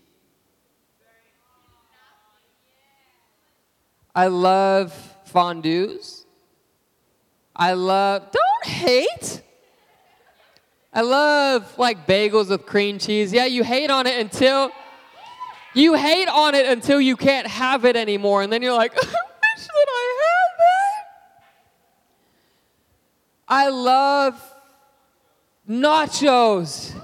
I 4.15 4.27
love 4.27 4.93
fondues. 5.31 6.25
I 7.55 7.73
love. 7.73 8.31
Don't 8.31 8.73
hate. 8.73 9.41
I 10.93 11.01
love 11.01 11.77
like 11.77 12.07
bagels 12.07 12.49
with 12.49 12.65
cream 12.65 12.97
cheese. 12.97 13.31
Yeah, 13.31 13.45
you 13.45 13.63
hate 13.63 13.91
on 13.91 14.07
it 14.07 14.19
until 14.19 14.71
you 15.75 15.93
hate 15.93 16.27
on 16.27 16.55
it 16.55 16.65
until 16.65 16.99
you 16.99 17.15
can't 17.15 17.45
have 17.45 17.85
it 17.85 17.95
anymore. 17.95 18.41
And 18.41 18.51
then 18.51 18.63
you're 18.63 18.73
like, 18.73 18.93
I 18.95 18.97
wish 18.97 19.67
that 19.67 19.87
I 19.87 20.23
had 20.25 20.49
that. 20.57 21.05
I 23.47 23.69
love 23.69 24.53
nachos. 25.69 26.99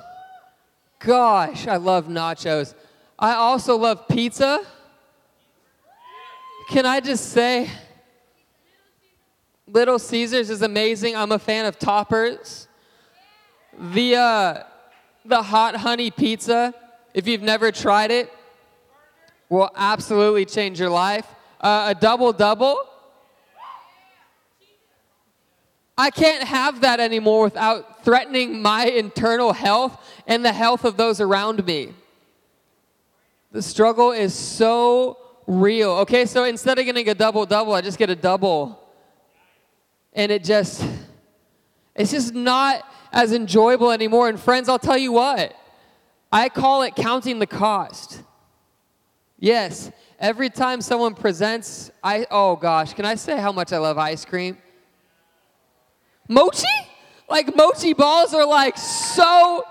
Gosh, 1.06 1.68
I 1.68 1.76
love 1.76 2.08
nachos. 2.08 2.74
I 3.20 3.34
also 3.34 3.76
love 3.78 4.08
pizza. 4.08 4.62
Can 6.70 6.86
I 6.86 7.02
just 7.02 7.34
say, 7.34 7.70
Little 9.68 10.00
Caesars 10.00 10.50
is 10.50 10.62
amazing. 10.62 11.14
I'm 11.14 11.34
a 11.34 11.40
fan 11.40 11.66
of 11.66 11.78
toppers. 11.78 12.70
The, 13.78 14.16
uh, 14.16 14.64
the 15.26 15.42
hot 15.42 15.76
honey 15.76 16.10
pizza, 16.10 16.74
if 17.14 17.28
you've 17.28 17.42
never 17.42 17.70
tried 17.70 18.12
it, 18.12 18.32
will 19.50 19.72
absolutely 19.76 20.46
change 20.46 20.80
your 20.80 20.90
life. 20.90 21.28
Uh, 21.60 21.94
a 21.96 22.00
double 22.00 22.32
double. 22.32 22.78
I 25.98 26.10
can't 26.10 26.44
have 26.44 26.82
that 26.82 27.02
anymore 27.02 27.44
without 27.44 27.93
threatening 28.04 28.62
my 28.62 28.86
internal 28.86 29.54
health 29.54 29.98
and 30.28 30.44
the 30.44 30.54
health 30.54 30.86
of 30.86 30.98
those 30.98 31.20
around 31.20 31.66
me. 31.66 31.94
The 33.52 33.62
struggle 33.62 34.12
is 34.12 34.34
so 34.34 35.18
real. 35.48 35.92
Okay, 35.92 36.26
so 36.26 36.44
instead 36.44 36.80
of 36.80 36.86
getting 36.86 37.08
a 37.10 37.14
double 37.14 37.46
double, 37.46 37.74
I 37.74 37.82
just 37.82 37.98
get 37.98 38.10
a 38.10 38.16
double. 38.16 38.80
And 40.14 40.32
it 40.32 40.44
just, 40.44 40.86
it's 41.96 42.12
just 42.12 42.34
not 42.34 42.86
as 43.12 43.32
enjoyable 43.32 43.92
anymore. 43.92 44.30
And 44.30 44.40
friends, 44.40 44.70
I'll 44.70 44.80
tell 44.80 44.98
you 44.98 45.12
what, 45.12 45.56
I 46.32 46.50
call 46.50 46.82
it 46.82 46.96
counting 46.96 47.40
the 47.40 47.48
cost. 47.48 48.22
Yes, 49.40 49.92
every 50.20 50.50
time 50.50 50.82
someone 50.82 51.14
presents, 51.14 51.92
I, 52.04 52.26
oh 52.32 52.56
gosh, 52.56 52.94
can 52.94 53.06
I 53.06 53.16
say 53.16 53.38
how 53.38 53.52
much 53.52 53.74
I 53.74 53.78
love 53.78 53.98
ice 53.98 54.26
cream? 54.26 54.58
Mochi? 56.28 56.66
Like 57.34 57.56
mochi 57.56 57.94
balls 57.94 58.36
are 58.36 58.46
like 58.46 58.78
so 58.78 59.64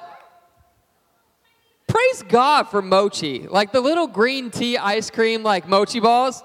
praise 1.87 2.25
God 2.29 2.65
for 2.65 2.83
mochi. 2.83 3.47
Like 3.47 3.71
the 3.71 3.81
little 3.81 4.09
green 4.09 4.51
tea 4.51 4.77
ice 4.77 5.11
cream, 5.11 5.45
like 5.45 5.69
mochi 5.69 6.01
balls. 6.01 6.43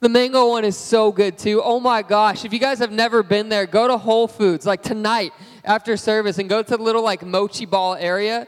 The 0.00 0.10
mango 0.10 0.50
one 0.50 0.66
is 0.66 0.76
so 0.76 1.12
good 1.12 1.38
too. 1.38 1.62
Oh 1.64 1.80
my 1.80 2.02
gosh, 2.02 2.44
if 2.44 2.52
you 2.52 2.58
guys 2.58 2.78
have 2.80 2.92
never 2.92 3.22
been 3.22 3.48
there, 3.48 3.64
go 3.64 3.88
to 3.88 3.96
Whole 3.96 4.28
Foods 4.28 4.66
like 4.66 4.82
tonight 4.82 5.32
after 5.64 5.96
service 5.96 6.36
and 6.36 6.46
go 6.46 6.62
to 6.62 6.76
the 6.76 6.82
little 6.82 7.02
like 7.02 7.24
mochi 7.24 7.64
ball 7.64 7.94
area. 7.94 8.46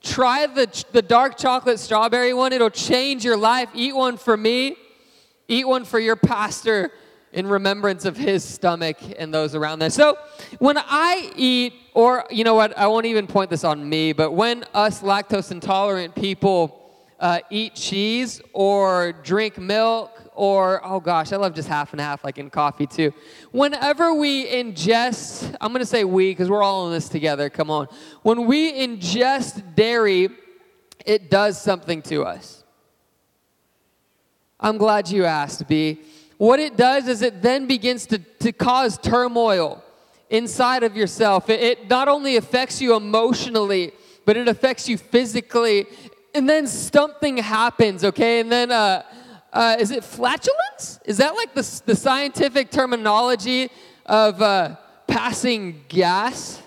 Try 0.00 0.46
the, 0.46 0.84
the 0.92 1.02
dark 1.02 1.36
chocolate 1.36 1.80
strawberry 1.80 2.34
one, 2.34 2.52
it'll 2.52 2.70
change 2.70 3.24
your 3.24 3.36
life. 3.36 3.68
Eat 3.74 3.96
one 3.96 4.16
for 4.16 4.36
me, 4.36 4.76
eat 5.48 5.66
one 5.66 5.84
for 5.84 5.98
your 5.98 6.14
pastor 6.14 6.92
in 7.32 7.46
remembrance 7.46 8.04
of 8.04 8.16
his 8.16 8.44
stomach 8.44 8.98
and 9.18 9.32
those 9.32 9.54
around 9.54 9.78
there. 9.78 9.90
So 9.90 10.18
when 10.58 10.76
I 10.78 11.32
eat, 11.34 11.72
or 11.94 12.24
you 12.30 12.44
know 12.44 12.54
what, 12.54 12.76
I 12.76 12.86
won't 12.86 13.06
even 13.06 13.26
point 13.26 13.50
this 13.50 13.64
on 13.64 13.88
me, 13.88 14.12
but 14.12 14.32
when 14.32 14.64
us 14.74 15.00
lactose 15.00 15.50
intolerant 15.50 16.14
people 16.14 16.78
uh, 17.18 17.40
eat 17.50 17.74
cheese 17.74 18.40
or 18.52 19.12
drink 19.22 19.56
milk 19.56 20.10
or, 20.34 20.84
oh 20.84 21.00
gosh, 21.00 21.32
I 21.32 21.36
love 21.36 21.54
just 21.54 21.68
half 21.68 21.92
and 21.92 22.00
half, 22.00 22.24
like 22.24 22.38
in 22.38 22.50
coffee 22.50 22.86
too. 22.86 23.14
Whenever 23.50 24.12
we 24.12 24.46
ingest, 24.46 25.56
I'm 25.60 25.72
gonna 25.72 25.86
say 25.86 26.04
we 26.04 26.32
because 26.32 26.50
we're 26.50 26.62
all 26.62 26.86
in 26.88 26.92
this 26.92 27.08
together, 27.08 27.48
come 27.48 27.70
on. 27.70 27.88
When 28.22 28.46
we 28.46 28.72
ingest 28.72 29.74
dairy, 29.74 30.30
it 31.06 31.30
does 31.30 31.60
something 31.60 32.02
to 32.02 32.24
us. 32.24 32.64
I'm 34.60 34.76
glad 34.76 35.10
you 35.10 35.24
asked, 35.24 35.66
B 35.66 36.00
what 36.42 36.58
it 36.58 36.76
does 36.76 37.06
is 37.06 37.22
it 37.22 37.40
then 37.40 37.68
begins 37.68 38.04
to, 38.04 38.18
to 38.18 38.50
cause 38.50 38.98
turmoil 38.98 39.80
inside 40.28 40.82
of 40.82 40.96
yourself. 40.96 41.48
It, 41.48 41.60
it 41.60 41.88
not 41.88 42.08
only 42.08 42.34
affects 42.34 42.82
you 42.82 42.96
emotionally, 42.96 43.92
but 44.24 44.36
it 44.36 44.48
affects 44.48 44.88
you 44.88 44.98
physically. 44.98 45.86
And 46.34 46.50
then 46.50 46.66
something 46.66 47.36
happens, 47.36 48.02
okay? 48.02 48.40
And 48.40 48.50
then, 48.50 48.72
uh, 48.72 49.04
uh, 49.52 49.76
is 49.78 49.92
it 49.92 50.02
flatulence? 50.02 50.98
Is 51.04 51.18
that 51.18 51.36
like 51.36 51.54
the, 51.54 51.82
the 51.86 51.94
scientific 51.94 52.72
terminology 52.72 53.70
of 54.04 54.42
uh, 54.42 54.74
passing 55.06 55.84
gas? 55.86 56.60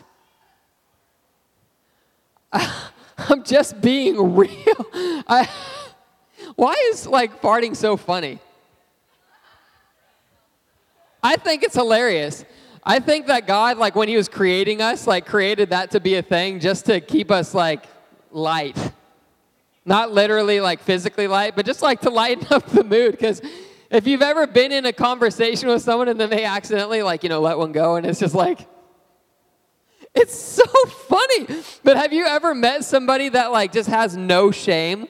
I'm 2.54 3.44
just 3.44 3.82
being 3.82 4.36
real. 4.38 4.86
I, 5.28 5.50
why 6.56 6.76
is 6.92 7.06
like 7.06 7.42
farting 7.42 7.76
so 7.76 7.98
funny? 7.98 8.40
I 11.26 11.38
think 11.38 11.64
it's 11.64 11.74
hilarious. 11.74 12.46
I 12.84 13.00
think 13.00 13.26
that 13.28 13.48
God, 13.48 13.80
like 13.80 13.96
when 13.96 14.08
He 14.08 14.16
was 14.16 14.30
creating 14.30 14.80
us, 14.80 15.08
like 15.08 15.26
created 15.26 15.72
that 15.72 15.90
to 15.92 16.00
be 16.00 16.14
a 16.16 16.22
thing 16.22 16.60
just 16.60 16.86
to 16.86 17.02
keep 17.02 17.32
us 17.32 17.56
like 17.56 17.84
light. 18.32 18.78
Not 19.86 20.12
literally 20.12 20.62
like 20.62 20.82
physically 20.82 21.28
light, 21.28 21.56
but 21.56 21.66
just 21.66 21.82
like 21.82 22.02
to 22.02 22.12
lighten 22.12 22.46
up 22.52 22.68
the 22.68 22.84
mood. 22.84 23.14
Because 23.14 23.42
if 23.90 24.06
you've 24.06 24.22
ever 24.22 24.46
been 24.46 24.72
in 24.72 24.86
a 24.86 24.94
conversation 24.94 25.68
with 25.68 25.82
someone 25.82 26.10
and 26.10 26.20
then 26.20 26.30
they 26.30 26.44
accidentally 26.44 27.02
like, 27.02 27.24
you 27.24 27.30
know, 27.30 27.42
let 27.42 27.58
one 27.58 27.72
go 27.72 27.96
and 27.96 28.06
it's 28.06 28.20
just 28.20 28.36
like, 28.36 28.68
it's 30.14 30.36
so 30.36 30.64
funny. 31.08 31.48
But 31.84 31.98
have 31.98 32.14
you 32.14 32.28
ever 32.28 32.54
met 32.54 32.86
somebody 32.86 33.30
that 33.30 33.52
like 33.52 33.72
just 33.72 33.90
has 33.90 34.16
no 34.16 34.52
shame? 34.52 35.08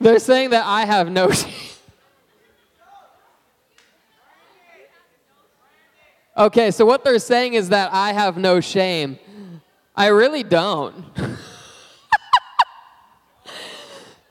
They're 0.00 0.18
saying 0.18 0.50
that 0.50 0.64
I 0.64 0.86
have 0.86 1.10
no 1.10 1.30
shame. 1.30 1.52
Okay, 6.36 6.70
so 6.70 6.86
what 6.86 7.04
they're 7.04 7.18
saying 7.18 7.52
is 7.54 7.68
that 7.68 7.92
I 7.92 8.12
have 8.14 8.38
no 8.38 8.60
shame. 8.60 9.18
I 9.94 10.06
really 10.06 10.42
don't. 10.42 11.04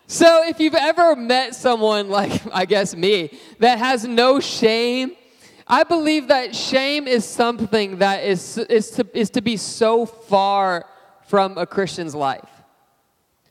so 0.07 0.47
if 0.47 0.59
you've 0.59 0.73
ever 0.73 1.15
met 1.15 1.53
someone 1.53 2.09
like, 2.09 2.41
I 2.51 2.65
guess 2.65 2.95
me, 2.95 3.37
that 3.59 3.77
has 3.77 4.05
no 4.05 4.39
shame, 4.39 5.11
I 5.67 5.83
believe 5.83 6.29
that 6.29 6.55
shame 6.55 7.07
is 7.07 7.25
something 7.25 7.99
that 7.99 8.23
is, 8.23 8.57
is, 8.57 8.89
to, 8.91 9.05
is 9.13 9.29
to 9.31 9.41
be 9.41 9.55
so 9.55 10.07
far 10.07 10.87
from 11.27 11.59
a 11.59 11.67
Christian's 11.67 12.15
life. 12.15 12.58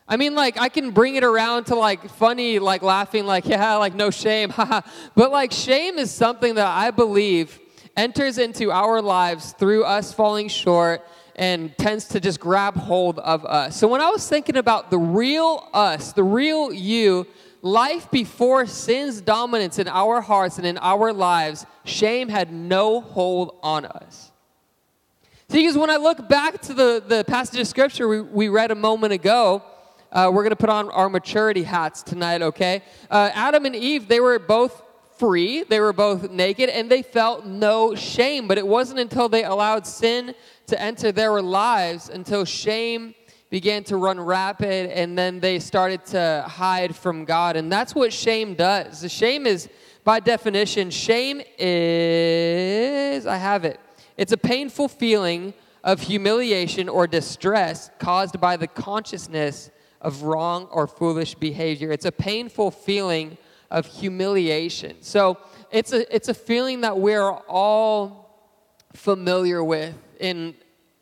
I 0.08 0.16
mean, 0.16 0.34
like, 0.34 0.58
I 0.58 0.70
can 0.70 0.90
bring 0.92 1.16
it 1.16 1.24
around 1.24 1.64
to 1.66 1.74
like 1.74 2.08
funny, 2.08 2.58
like 2.58 2.82
laughing, 2.82 3.26
like, 3.26 3.46
yeah, 3.46 3.76
like 3.76 3.94
no 3.94 4.10
shame, 4.10 4.52
but 4.56 5.30
like, 5.30 5.52
shame 5.52 5.98
is 5.98 6.10
something 6.10 6.54
that 6.54 6.66
I 6.66 6.90
believe 6.90 7.60
enters 7.96 8.38
into 8.38 8.70
our 8.70 9.02
lives 9.02 9.52
through 9.52 9.84
us 9.84 10.14
falling 10.14 10.48
short 10.48 11.04
and 11.36 11.76
tends 11.76 12.06
to 12.08 12.20
just 12.20 12.40
grab 12.40 12.76
hold 12.76 13.18
of 13.18 13.44
us. 13.44 13.76
So 13.76 13.86
when 13.86 14.00
I 14.00 14.08
was 14.08 14.26
thinking 14.28 14.56
about 14.56 14.90
the 14.90 14.98
real 14.98 15.68
us, 15.74 16.12
the 16.12 16.22
real 16.22 16.72
you, 16.72 17.26
life 17.60 18.10
before 18.10 18.66
sin's 18.66 19.20
dominance 19.20 19.78
in 19.78 19.88
our 19.88 20.20
hearts 20.20 20.58
and 20.58 20.66
in 20.66 20.78
our 20.78 21.12
lives, 21.12 21.66
shame 21.84 22.28
had 22.28 22.52
no 22.52 23.00
hold 23.00 23.58
on 23.62 23.84
us. 23.84 24.32
See, 25.50 25.60
because 25.60 25.76
when 25.76 25.90
I 25.90 25.96
look 25.96 26.28
back 26.28 26.60
to 26.62 26.74
the, 26.74 27.02
the 27.06 27.24
passage 27.24 27.60
of 27.60 27.66
scripture 27.66 28.06
we, 28.06 28.20
we 28.20 28.48
read 28.48 28.70
a 28.70 28.74
moment 28.74 29.12
ago, 29.12 29.62
uh, 30.12 30.30
we're 30.32 30.42
going 30.42 30.50
to 30.50 30.56
put 30.56 30.70
on 30.70 30.90
our 30.90 31.08
maturity 31.08 31.62
hats 31.62 32.02
tonight, 32.02 32.42
okay? 32.42 32.82
Uh, 33.10 33.30
Adam 33.34 33.66
and 33.66 33.76
Eve, 33.76 34.08
they 34.08 34.20
were 34.20 34.38
both 34.38 34.82
free, 35.18 35.64
they 35.64 35.80
were 35.80 35.92
both 35.92 36.30
naked, 36.30 36.70
and 36.70 36.90
they 36.90 37.02
felt 37.02 37.44
no 37.44 37.94
shame. 37.94 38.48
But 38.48 38.58
it 38.58 38.66
wasn't 38.66 39.00
until 39.00 39.28
they 39.28 39.44
allowed 39.44 39.86
sin 39.86 40.34
to 40.68 40.80
enter 40.80 41.12
their 41.12 41.42
lives 41.42 42.08
until 42.08 42.44
shame 42.44 43.14
began 43.50 43.82
to 43.82 43.96
run 43.96 44.20
rapid 44.20 44.90
and 44.90 45.16
then 45.16 45.40
they 45.40 45.58
started 45.58 46.04
to 46.04 46.44
hide 46.46 46.94
from 46.94 47.24
God. 47.24 47.56
And 47.56 47.72
that's 47.72 47.94
what 47.94 48.12
shame 48.12 48.54
does. 48.54 49.00
The 49.00 49.08
shame 49.08 49.46
is, 49.46 49.68
by 50.04 50.20
definition, 50.20 50.90
shame 50.90 51.40
is, 51.58 53.26
I 53.26 53.36
have 53.36 53.64
it, 53.64 53.80
it's 54.16 54.32
a 54.32 54.36
painful 54.36 54.88
feeling 54.88 55.54
of 55.82 56.02
humiliation 56.02 56.88
or 56.88 57.06
distress 57.06 57.90
caused 57.98 58.40
by 58.40 58.56
the 58.56 58.66
consciousness 58.66 59.70
of 60.00 60.22
wrong 60.22 60.68
or 60.70 60.86
foolish 60.86 61.34
behavior. 61.34 61.90
It's 61.92 62.04
a 62.04 62.12
painful 62.12 62.70
feeling 62.70 63.36
of 63.70 63.86
humiliation. 63.86 64.96
So 65.00 65.38
it's 65.70 65.92
a, 65.92 66.14
it's 66.14 66.28
a 66.28 66.34
feeling 66.34 66.82
that 66.82 66.98
we're 66.98 67.30
all 67.30 68.28
familiar 68.94 69.62
with 69.62 69.94
in, 70.20 70.54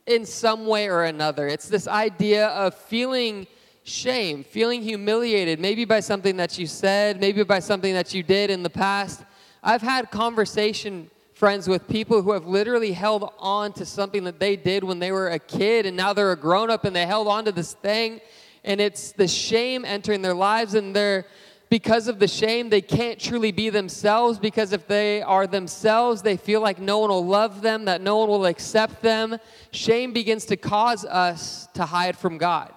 in 0.07 0.27
some 0.27 0.67
way 0.67 0.89
or 0.89 1.05
another. 1.05 1.47
It's 1.47 1.69
this 1.69 1.87
idea 1.87 2.49
of 2.49 2.75
feeling 2.75 3.47
shame, 3.85 4.43
feeling 4.43 4.83
humiliated, 4.83 5.61
maybe 5.61 5.85
by 5.85 6.01
something 6.01 6.37
that 6.39 6.59
you 6.59 6.67
said, 6.67 7.21
maybe 7.21 7.45
by 7.45 7.61
something 7.61 7.95
that 7.95 8.13
you 8.13 8.23
did 8.23 8.51
in 8.51 8.63
the 8.63 8.71
past. 8.71 9.25
I've 9.63 9.83
had 9.83 10.11
conversation 10.11 11.11
friends 11.35 11.69
with 11.69 11.87
people 11.87 12.23
who 12.23 12.33
have 12.33 12.47
literally 12.47 12.93
held 12.93 13.31
on 13.39 13.73
to 13.75 13.85
something 13.85 14.25
that 14.25 14.41
they 14.41 14.57
did 14.57 14.83
when 14.83 14.99
they 14.99 15.13
were 15.13 15.29
a 15.29 15.39
kid 15.39 15.85
and 15.85 15.95
now 15.95 16.15
they're 16.15 16.33
a 16.33 16.37
grown 16.37 16.71
up 16.71 16.85
and 16.85 16.97
they 16.97 17.05
held 17.05 17.29
on 17.29 17.45
to 17.45 17.53
this 17.53 17.75
thing 17.75 18.21
and 18.67 18.81
it's 18.81 19.13
the 19.13 19.29
shame 19.29 19.85
entering 19.85 20.21
their 20.21 20.35
lives 20.35 20.75
and 20.75 20.95
they're 20.95 21.25
because 21.69 22.07
of 22.07 22.19
the 22.19 22.29
shame 22.29 22.69
they 22.69 22.81
can't 22.81 23.19
truly 23.19 23.51
be 23.53 23.71
themselves 23.71 24.39
because 24.39 24.73
if 24.73 24.87
they 24.87 25.23
are 25.23 25.47
themselves 25.47 26.23
they 26.23 26.37
feel 26.37 26.61
like 26.61 26.79
no 26.79 26.99
one 26.99 27.11
will 27.11 27.27
love 27.27 27.63
them 27.63 27.87
that 27.87 28.01
no 28.01 28.19
one 28.19 28.29
will 28.29 28.47
accept 28.47 29.01
them 29.03 29.39
shame 29.71 30.13
begins 30.13 30.45
to 30.45 30.57
cause 30.57 31.05
us 31.05 31.69
to 31.75 31.85
hide 31.85 32.17
from 32.17 32.37
god 32.37 32.73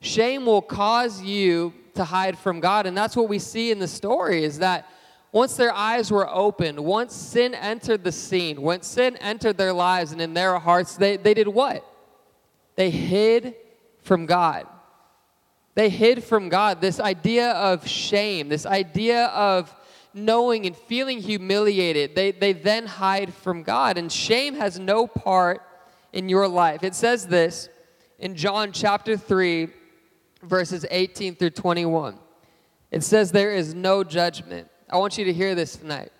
shame 0.00 0.46
will 0.46 0.62
cause 0.62 1.22
you 1.22 1.72
to 1.94 2.04
hide 2.04 2.38
from 2.38 2.60
god 2.60 2.86
and 2.86 2.96
that's 2.96 3.16
what 3.16 3.28
we 3.28 3.38
see 3.38 3.70
in 3.70 3.78
the 3.78 3.88
story 3.88 4.44
is 4.44 4.58
that 4.58 4.88
once 5.32 5.54
their 5.54 5.74
eyes 5.74 6.10
were 6.10 6.26
opened, 6.30 6.80
once 6.80 7.14
sin 7.14 7.54
entered 7.54 8.02
the 8.02 8.10
scene, 8.10 8.62
once 8.62 8.86
sin 8.86 9.18
entered 9.18 9.58
their 9.58 9.72
lives 9.74 10.12
and 10.12 10.20
in 10.22 10.32
their 10.32 10.58
hearts, 10.58 10.96
they, 10.96 11.18
they 11.18 11.34
did 11.34 11.46
what? 11.46 11.84
They 12.76 12.88
hid 12.88 13.54
from 14.06 14.26
God. 14.26 14.66
They 15.74 15.90
hid 15.90 16.24
from 16.24 16.48
God. 16.48 16.80
This 16.80 17.00
idea 17.00 17.50
of 17.50 17.86
shame, 17.86 18.48
this 18.48 18.64
idea 18.64 19.26
of 19.26 19.74
knowing 20.14 20.64
and 20.64 20.74
feeling 20.74 21.20
humiliated, 21.20 22.14
they, 22.14 22.32
they 22.32 22.54
then 22.54 22.86
hide 22.86 23.34
from 23.34 23.62
God. 23.62 23.98
And 23.98 24.10
shame 24.10 24.54
has 24.54 24.78
no 24.78 25.06
part 25.06 25.60
in 26.12 26.28
your 26.30 26.48
life. 26.48 26.82
It 26.82 26.94
says 26.94 27.26
this 27.26 27.68
in 28.18 28.34
John 28.34 28.72
chapter 28.72 29.18
3, 29.18 29.68
verses 30.42 30.86
18 30.90 31.34
through 31.34 31.50
21. 31.50 32.18
It 32.90 33.02
says, 33.02 33.32
There 33.32 33.52
is 33.52 33.74
no 33.74 34.02
judgment 34.02 34.68
I 34.88 34.98
want 34.98 35.18
you 35.18 35.24
to 35.24 35.32
hear 35.32 35.54
this 35.54 35.76
tonight. 35.76 36.12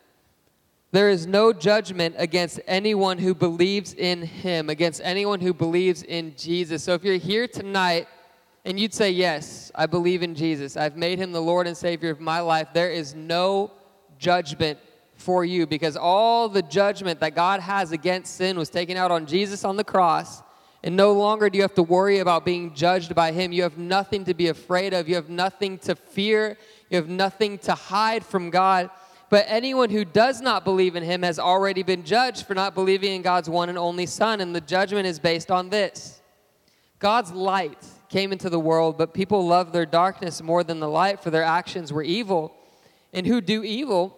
There 0.93 1.11
is 1.11 1.27
no 1.27 1.53
judgment 1.53 2.15
against 2.17 2.61
anyone 2.67 3.19
who 3.19 3.35
believes 3.35 3.93
in 3.95 4.23
him, 4.23 4.71
against 4.71 5.01
anyone 5.03 5.41
who 5.41 5.53
believes 5.53 6.03
in 6.03 6.35
Jesus. 6.37 6.85
So 6.85 6.95
if 6.95 7.05
you're 7.05 7.17
here 7.17 7.49
tonight 7.49 8.09
and 8.65 8.79
you'd 8.79 8.95
say, 8.95 9.11
Yes, 9.11 9.73
I 9.75 9.87
believe 9.87 10.23
in 10.23 10.35
Jesus, 10.35 10.77
I've 10.77 10.97
made 10.97 11.19
him 11.19 11.33
the 11.33 11.43
Lord 11.43 11.67
and 11.67 11.77
Savior 11.77 12.11
of 12.11 12.21
my 12.21 12.41
life, 12.41 12.69
there 12.73 12.91
is 12.91 13.15
no 13.15 13.73
judgment 14.19 14.79
for 15.17 15.45
you 15.45 15.67
because 15.67 15.97
all 15.97 16.49
the 16.49 16.63
judgment 16.63 17.21
that 17.21 17.35
God 17.35 17.61
has 17.61 17.93
against 17.93 18.37
sin 18.37 18.57
was 18.57 18.71
taken 18.71 18.97
out 18.97 19.11
on 19.11 19.27
Jesus 19.27 19.65
on 19.65 19.77
the 19.77 19.85
cross. 19.85 20.43
And 20.85 20.95
no 20.95 21.13
longer 21.13 21.51
do 21.51 21.57
you 21.57 21.63
have 21.63 21.75
to 21.75 21.83
worry 21.83 22.21
about 22.21 22.45
being 22.45 22.73
judged 22.73 23.15
by 23.15 23.33
him. 23.33 23.51
You 23.51 23.63
have 23.65 23.77
nothing 23.77 24.25
to 24.27 24.35
be 24.35 24.49
afraid 24.49 24.95
of. 24.95 25.09
You 25.09 25.17
have 25.17 25.29
nothing 25.29 25.79
to 25.79 25.97
fear. 25.97 26.57
You 26.91 26.97
have 26.97 27.09
nothing 27.09 27.59
to 27.61 27.75
hide 27.75 28.25
from 28.25 28.51
God. 28.51 28.91
But 29.29 29.47
anyone 29.49 29.91
who 29.91 30.05
does 30.05 30.41
not 30.41 30.65
believe 30.65 30.95
in 30.95 31.03
him 31.03 31.23
has 31.23 31.39
already 31.39 31.83
been 31.83 32.05
judged 32.05 32.47
for 32.47 32.55
not 32.55 32.75
believing 32.75 33.13
in 33.13 33.23
God's 33.23 33.51
one 33.51 33.69
and 33.69 33.79
only 33.79 34.07
Son. 34.07 34.41
And 34.41 34.55
the 34.55 34.61
judgment 34.61 35.07
is 35.07 35.19
based 35.19 35.51
on 35.51 35.69
this 35.69 36.21
God's 36.99 37.33
light 37.33 37.85
came 38.09 38.33
into 38.33 38.49
the 38.49 38.61
world, 38.61 38.97
but 38.97 39.13
people 39.13 39.47
love 39.47 39.73
their 39.73 39.87
darkness 39.87 40.41
more 40.41 40.63
than 40.63 40.79
the 40.79 40.89
light, 40.89 41.23
for 41.23 41.31
their 41.31 41.43
actions 41.43 41.93
were 41.93 42.03
evil. 42.03 42.55
And 43.13 43.27
who 43.27 43.41
do 43.41 43.65
evil 43.65 44.17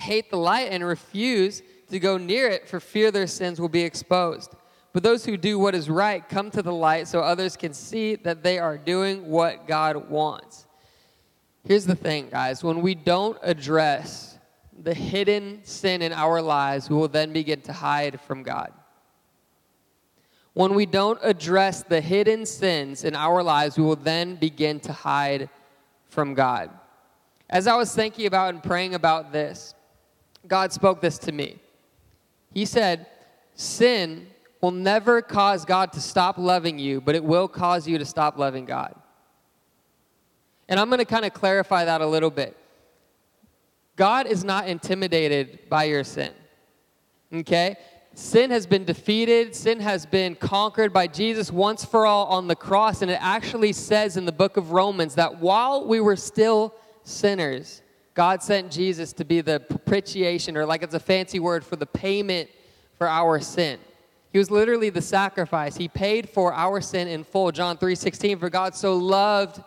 hate 0.00 0.30
the 0.30 0.38
light 0.38 0.68
and 0.70 0.84
refuse 0.84 1.62
to 1.90 1.98
go 1.98 2.16
near 2.16 2.48
it 2.48 2.68
for 2.68 2.80
fear 2.80 3.10
their 3.10 3.26
sins 3.26 3.60
will 3.60 3.68
be 3.68 3.82
exposed. 3.82 4.54
But 4.92 5.02
those 5.02 5.24
who 5.24 5.36
do 5.36 5.58
what 5.58 5.74
is 5.74 5.88
right 5.88 6.26
come 6.28 6.50
to 6.50 6.62
the 6.62 6.72
light 6.72 7.08
so 7.08 7.20
others 7.20 7.56
can 7.56 7.72
see 7.72 8.16
that 8.16 8.42
they 8.42 8.58
are 8.58 8.76
doing 8.76 9.28
what 9.28 9.66
God 9.66 10.10
wants. 10.10 10.66
Here's 11.64 11.86
the 11.86 11.94
thing, 11.94 12.28
guys 12.30 12.64
when 12.64 12.82
we 12.82 12.94
don't 12.94 13.38
address 13.42 14.38
the 14.82 14.94
hidden 14.94 15.60
sin 15.62 16.02
in 16.02 16.12
our 16.12 16.42
lives, 16.42 16.90
we 16.90 16.96
will 16.96 17.08
then 17.08 17.32
begin 17.32 17.60
to 17.62 17.72
hide 17.72 18.20
from 18.20 18.42
God. 18.42 18.72
When 20.54 20.74
we 20.74 20.86
don't 20.86 21.18
address 21.22 21.82
the 21.82 22.00
hidden 22.00 22.44
sins 22.44 23.04
in 23.04 23.14
our 23.14 23.42
lives, 23.42 23.78
we 23.78 23.84
will 23.84 23.96
then 23.96 24.36
begin 24.36 24.80
to 24.80 24.92
hide 24.92 25.48
from 26.08 26.34
God. 26.34 26.70
As 27.48 27.66
I 27.66 27.76
was 27.76 27.94
thinking 27.94 28.26
about 28.26 28.52
and 28.52 28.62
praying 28.62 28.94
about 28.94 29.32
this, 29.32 29.74
God 30.46 30.72
spoke 30.72 31.00
this 31.00 31.18
to 31.20 31.32
me. 31.32 31.58
He 32.52 32.64
said, 32.64 33.06
Sin 33.54 34.26
will 34.60 34.72
never 34.72 35.22
cause 35.22 35.64
God 35.64 35.92
to 35.92 36.00
stop 36.00 36.38
loving 36.38 36.78
you, 36.78 37.00
but 37.00 37.14
it 37.14 37.24
will 37.24 37.48
cause 37.48 37.86
you 37.86 37.98
to 37.98 38.04
stop 38.04 38.38
loving 38.38 38.64
God. 38.64 38.94
And 40.68 40.78
I'm 40.78 40.88
going 40.88 40.98
to 40.98 41.04
kind 41.04 41.24
of 41.24 41.32
clarify 41.32 41.84
that 41.84 42.00
a 42.00 42.06
little 42.06 42.30
bit. 42.30 42.56
God 43.96 44.26
is 44.26 44.44
not 44.44 44.68
intimidated 44.68 45.68
by 45.68 45.84
your 45.84 46.04
sin. 46.04 46.32
Okay? 47.32 47.76
Sin 48.14 48.50
has 48.50 48.66
been 48.66 48.84
defeated, 48.84 49.54
sin 49.54 49.80
has 49.80 50.04
been 50.04 50.34
conquered 50.34 50.92
by 50.92 51.06
Jesus 51.06 51.50
once 51.50 51.84
for 51.84 52.06
all 52.06 52.26
on 52.26 52.46
the 52.46 52.56
cross. 52.56 53.02
And 53.02 53.10
it 53.10 53.18
actually 53.20 53.72
says 53.72 54.16
in 54.16 54.26
the 54.26 54.32
book 54.32 54.56
of 54.56 54.72
Romans 54.72 55.14
that 55.14 55.38
while 55.38 55.86
we 55.86 56.00
were 56.00 56.16
still 56.16 56.74
sinners, 57.04 57.82
God 58.14 58.42
sent 58.42 58.70
Jesus 58.70 59.14
to 59.14 59.24
be 59.24 59.40
the 59.40 59.60
propitiation, 59.60 60.56
or 60.56 60.66
like 60.66 60.82
it's 60.82 60.94
a 60.94 61.00
fancy 61.00 61.40
word 61.40 61.64
for 61.64 61.76
the 61.76 61.86
payment 61.86 62.50
for 62.98 63.08
our 63.08 63.40
sin. 63.40 63.78
He 64.32 64.38
was 64.38 64.50
literally 64.50 64.90
the 64.90 65.02
sacrifice. 65.02 65.76
He 65.76 65.88
paid 65.88 66.28
for 66.28 66.52
our 66.52 66.80
sin 66.80 67.08
in 67.08 67.24
full. 67.24 67.52
John 67.52 67.78
3:16 67.78 68.38
for 68.38 68.50
God 68.50 68.74
so 68.74 68.94
loved 68.96 69.62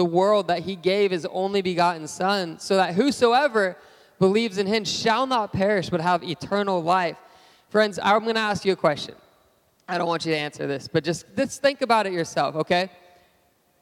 the 0.00 0.04
world 0.06 0.48
that 0.48 0.60
he 0.60 0.76
gave 0.76 1.10
his 1.10 1.26
only 1.26 1.60
begotten 1.60 2.08
Son, 2.08 2.58
so 2.58 2.74
that 2.76 2.94
whosoever 2.94 3.76
believes 4.18 4.56
in 4.56 4.66
him 4.66 4.82
shall 4.82 5.26
not 5.26 5.52
perish 5.52 5.90
but 5.90 6.00
have 6.00 6.24
eternal 6.24 6.82
life. 6.82 7.18
Friends, 7.68 7.98
I'm 8.02 8.22
going 8.22 8.36
to 8.36 8.40
ask 8.40 8.64
you 8.64 8.72
a 8.72 8.76
question. 8.76 9.14
I 9.86 9.98
don't 9.98 10.08
want 10.08 10.24
you 10.24 10.32
to 10.32 10.38
answer 10.38 10.66
this, 10.66 10.88
but 10.88 11.04
just, 11.04 11.26
just 11.36 11.60
think 11.60 11.82
about 11.82 12.06
it 12.06 12.14
yourself, 12.14 12.56
okay? 12.56 12.88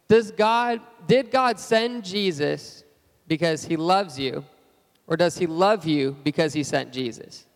Does 0.09 0.33
God, 0.33 0.81
did 1.07 1.31
God 1.31 1.61
send 1.61 2.05
Jesus 2.05 2.83
because 3.29 3.65
he 3.65 3.77
loves 3.77 4.19
you, 4.19 4.45
or 5.07 5.17
does 5.17 5.39
he 5.39 5.47
love 5.47 5.87
you 5.87 6.17
because 6.25 6.53
he 6.53 6.65
sent 6.65 6.93
Jesus? 6.93 7.47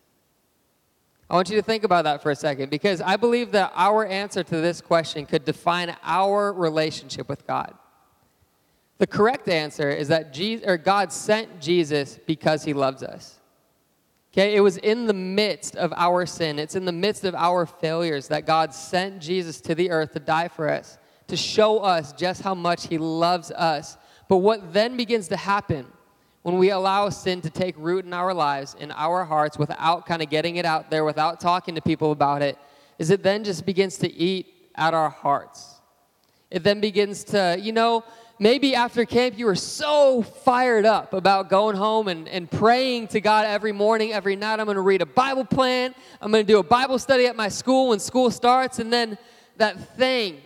I 1.29 1.35
want 1.35 1.51
you 1.51 1.57
to 1.57 1.62
think 1.62 1.83
about 1.83 2.05
that 2.05 2.22
for 2.22 2.31
a 2.31 2.37
second 2.37 2.70
because 2.70 3.01
I 3.01 3.16
believe 3.16 3.51
that 3.53 3.72
our 3.75 4.07
answer 4.07 4.44
to 4.44 4.57
this 4.61 4.81
question 4.81 5.27
could 5.27 5.44
define 5.44 5.96
our 6.05 6.53
relationship 6.53 7.29
with 7.29 7.44
God. 7.44 7.75
The 9.03 9.09
correct 9.09 9.49
answer 9.49 9.91
is 9.91 10.07
that 10.09 10.33
Jesus, 10.33 10.65
or 10.65 10.77
God 10.77 11.12
sent 11.12 11.61
Jesus 11.61 12.21
because 12.25 12.62
he 12.62 12.73
loves 12.73 13.03
us. 13.03 13.41
Okay, 14.33 14.55
it 14.55 14.61
was 14.61 14.77
in 14.77 15.09
the 15.09 15.12
midst 15.12 15.75
of 15.75 15.93
our 15.97 16.25
sin, 16.25 16.61
it's 16.61 16.77
in 16.77 16.85
the 16.85 16.93
midst 16.93 17.25
of 17.25 17.35
our 17.35 17.67
failures 17.67 18.29
that 18.29 18.47
God 18.47 18.73
sent 18.73 19.21
Jesus 19.21 19.61
to 19.62 19.75
the 19.75 19.91
earth 19.91 20.12
to 20.12 20.21
die 20.21 20.47
for 20.47 20.71
us, 20.71 20.99
to 21.27 21.37
show 21.37 21.81
us 21.81 22.12
just 22.12 22.43
how 22.43 22.55
much 22.55 22.87
he 22.87 22.97
loves 22.97 23.51
us. 23.51 23.99
But 24.29 24.37
what 24.37 24.73
then 24.73 24.97
begins 24.97 25.27
to 25.31 25.37
happen 25.37 25.85
when 26.43 26.57
we 26.57 26.71
allow 26.71 27.09
sin 27.09 27.41
to 27.41 27.51
take 27.51 27.75
root 27.77 28.05
in 28.05 28.15
our 28.15 28.33
lives, 28.33 28.77
in 28.79 28.93
our 28.93 29.25
hearts, 29.25 29.59
without 29.59 30.07
kind 30.07 30.23
of 30.23 30.31
getting 30.31 30.59
it 30.59 30.65
out 30.65 30.93
there, 30.93 31.05
without 31.05 31.41
talking 31.41 31.75
to 31.75 31.81
people 31.81 32.12
about 32.12 32.41
it, 32.41 32.57
is 33.01 33.11
it 33.11 33.25
then 33.25 33.43
just 33.43 33.67
begins 33.67 33.99
to 33.99 34.12
eat 34.15 34.47
at 34.77 34.95
our 34.95 35.11
hearts. 35.11 35.81
It 36.53 36.62
then 36.62 36.81
begins 36.81 37.25
to, 37.25 37.57
you 37.59 37.73
know, 37.73 38.05
maybe 38.42 38.74
after 38.74 39.05
camp 39.05 39.38
you 39.38 39.46
were 39.46 39.55
so 39.55 40.20
fired 40.20 40.85
up 40.85 41.12
about 41.12 41.48
going 41.48 41.76
home 41.76 42.09
and, 42.09 42.28
and 42.28 42.50
praying 42.50 43.07
to 43.07 43.20
God 43.20 43.46
every 43.46 43.70
morning, 43.70 44.12
every 44.12 44.35
night. 44.35 44.59
I'm 44.59 44.66
going 44.66 44.74
to 44.74 44.81
read 44.81 45.00
a 45.00 45.07
Bible 45.07 45.44
plan. 45.44 45.94
I'm 46.20 46.33
going 46.33 46.44
to 46.44 46.52
do 46.52 46.59
a 46.59 46.64
Bible 46.64 46.98
study 46.98 47.26
at 47.26 47.37
my 47.37 47.46
school 47.46 47.90
when 47.90 48.00
school 48.00 48.33
starts. 48.33 48.81
And 48.81 48.92
then 48.92 49.16
that 49.59 49.96
thing 49.96 50.40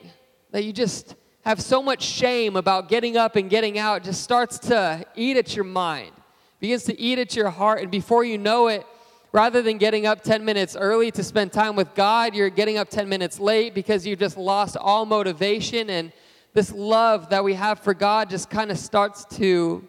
that 0.50 0.62
you 0.62 0.74
just 0.74 1.14
have 1.46 1.59
so 1.59 1.82
much 1.82 2.02
shame 2.02 2.56
about 2.56 2.90
getting 2.90 3.16
up 3.16 3.35
and 3.35 3.48
getting 3.48 3.78
out 3.78 4.04
just 4.04 4.22
starts 4.22 4.59
to 4.59 5.02
eat 5.14 5.38
at 5.38 5.56
your 5.56 5.64
mind, 5.64 6.12
begins 6.61 6.85
to 6.85 7.00
eat 7.00 7.18
at 7.18 7.35
your 7.35 7.48
heart. 7.48 7.80
And 7.80 7.90
before 7.90 8.24
you 8.24 8.37
know 8.37 8.68
it, 8.68 8.87
rather 9.32 9.62
than 9.62 9.78
getting 9.78 10.04
up 10.04 10.22
10 10.22 10.44
minutes 10.44 10.76
early 10.76 11.11
to 11.12 11.24
spend 11.24 11.50
time 11.50 11.74
with 11.76 11.94
God, 11.94 12.35
you're 12.35 12.50
getting 12.50 12.76
up 12.76 12.90
10 12.90 13.09
minutes 13.09 13.40
late 13.40 13.74
because 13.74 14.06
you've 14.06 14.18
just 14.18 14.37
lost 14.37 14.76
all 14.76 15.06
motivation 15.06 15.88
and 15.88 16.12
this 16.57 16.73
love 16.73 17.29
that 17.29 17.45
we 17.45 17.53
have 17.53 17.81
for 17.81 17.92
God 17.92 18.31
just 18.31 18.49
kind 18.49 18.71
of 18.71 18.79
starts 18.79 19.27
to 19.37 19.87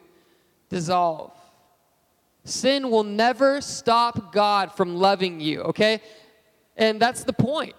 dissolve. 0.67 1.31
Sin 2.43 2.91
will 2.91 3.05
never 3.05 3.61
stop 3.61 4.33
God 4.33 4.73
from 4.73 4.97
loving 4.97 5.39
you, 5.39 5.61
okay? 5.61 6.01
And 6.75 6.99
that's 6.99 7.23
the 7.23 7.31
point. 7.31 7.73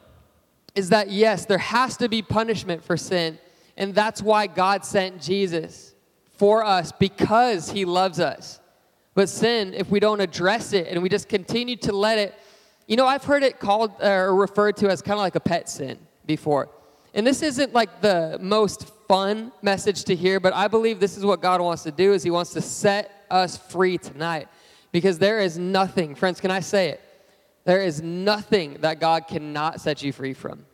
Is 0.74 0.88
that 0.88 1.11
yes, 1.11 1.44
there 1.44 1.59
has 1.59 1.98
to 1.98 2.09
be 2.09 2.22
punishment 2.22 2.83
for 2.83 2.96
sin, 2.96 3.38
and 3.77 3.94
that's 3.94 4.22
why 4.22 4.46
God 4.46 4.87
sent 4.87 5.20
Jesus 5.20 5.94
for 6.38 6.64
us 6.64 6.90
because 6.90 7.70
he 7.70 7.85
loves 7.85 8.18
us. 8.20 8.59
But 9.12 9.29
sin, 9.29 9.74
if 9.74 9.90
we 9.90 10.01
don't 10.01 10.22
address 10.22 10.72
it 10.72 10.87
and 10.87 11.03
we 11.03 11.11
just 11.11 11.29
continue 11.29 11.77
to 11.77 11.92
let 11.92 12.16
it, 12.16 12.35
you 12.87 12.96
know, 12.96 13.07
I've 13.07 13.24
heard 13.24 13.42
it 13.42 13.59
called 13.59 14.01
or 14.01 14.35
referred 14.35 14.79
to 14.79 14.88
as 14.88 15.03
kind 15.03 15.18
of 15.18 15.22
like 15.22 15.35
a 15.35 15.40
pet 15.40 15.68
sin 15.68 15.98
before. 16.24 16.70
And 17.18 17.26
this 17.26 17.42
isn't 17.42 17.72
like 17.72 18.00
the 18.00 18.38
most 18.40 18.87
fun 19.09 19.50
message 19.61 20.04
to 20.04 20.14
hear, 20.14 20.38
but 20.38 20.54
I 20.54 20.68
believe 20.68 21.00
this 21.00 21.16
is 21.16 21.24
what 21.24 21.42
God 21.42 21.61
wants 21.61 21.83
to 21.83 21.90
do 21.90 22.12
is 22.12 22.22
he 22.22 22.31
wants 22.31 22.52
to 22.52 22.61
set 22.61 23.26
us 23.28 23.57
free 23.57 23.98
tonight. 23.98 24.46
Because 24.92 25.18
there 25.18 25.40
is 25.40 25.59
nothing, 25.59 26.14
friends, 26.14 26.40
can 26.40 26.52
I 26.52 26.61
say 26.61 26.90
it? 26.90 27.00
There 27.64 27.83
is 27.83 28.00
nothing 28.00 28.76
that 28.83 29.00
God 29.00 29.26
cannot 29.26 29.81
set 29.81 30.00
you 30.00 30.12
free 30.12 30.33
from. 30.33 30.64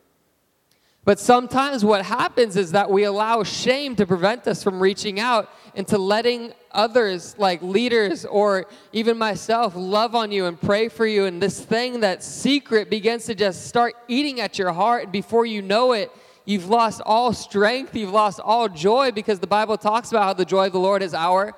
But 1.03 1.19
sometimes 1.19 1.83
what 1.83 2.05
happens 2.05 2.57
is 2.57 2.73
that 2.73 2.91
we 2.91 3.05
allow 3.05 3.41
shame 3.41 3.95
to 3.95 4.05
prevent 4.05 4.47
us 4.47 4.61
from 4.61 4.79
reaching 4.79 5.19
out 5.19 5.49
and 5.73 5.87
to 5.87 5.97
letting 5.97 6.53
others, 6.71 7.35
like 7.39 7.63
leaders 7.63 8.23
or 8.23 8.67
even 8.93 9.17
myself, 9.17 9.73
love 9.75 10.13
on 10.13 10.31
you 10.31 10.45
and 10.45 10.61
pray 10.61 10.89
for 10.89 11.07
you. 11.07 11.25
And 11.25 11.41
this 11.41 11.59
thing, 11.59 12.01
that 12.01 12.21
secret, 12.21 12.91
begins 12.91 13.25
to 13.25 13.33
just 13.33 13.65
start 13.65 13.95
eating 14.07 14.41
at 14.41 14.59
your 14.59 14.73
heart. 14.73 15.05
And 15.05 15.11
before 15.11 15.47
you 15.47 15.63
know 15.63 15.93
it, 15.93 16.11
you've 16.45 16.69
lost 16.69 17.01
all 17.05 17.33
strength, 17.33 17.95
you've 17.95 18.13
lost 18.13 18.39
all 18.39 18.69
joy 18.69 19.11
because 19.11 19.39
the 19.39 19.47
Bible 19.47 19.77
talks 19.77 20.11
about 20.11 20.23
how 20.23 20.33
the 20.33 20.45
joy 20.45 20.67
of 20.67 20.73
the 20.73 20.79
Lord 20.79 21.03
is 21.03 21.13
our. 21.13 21.53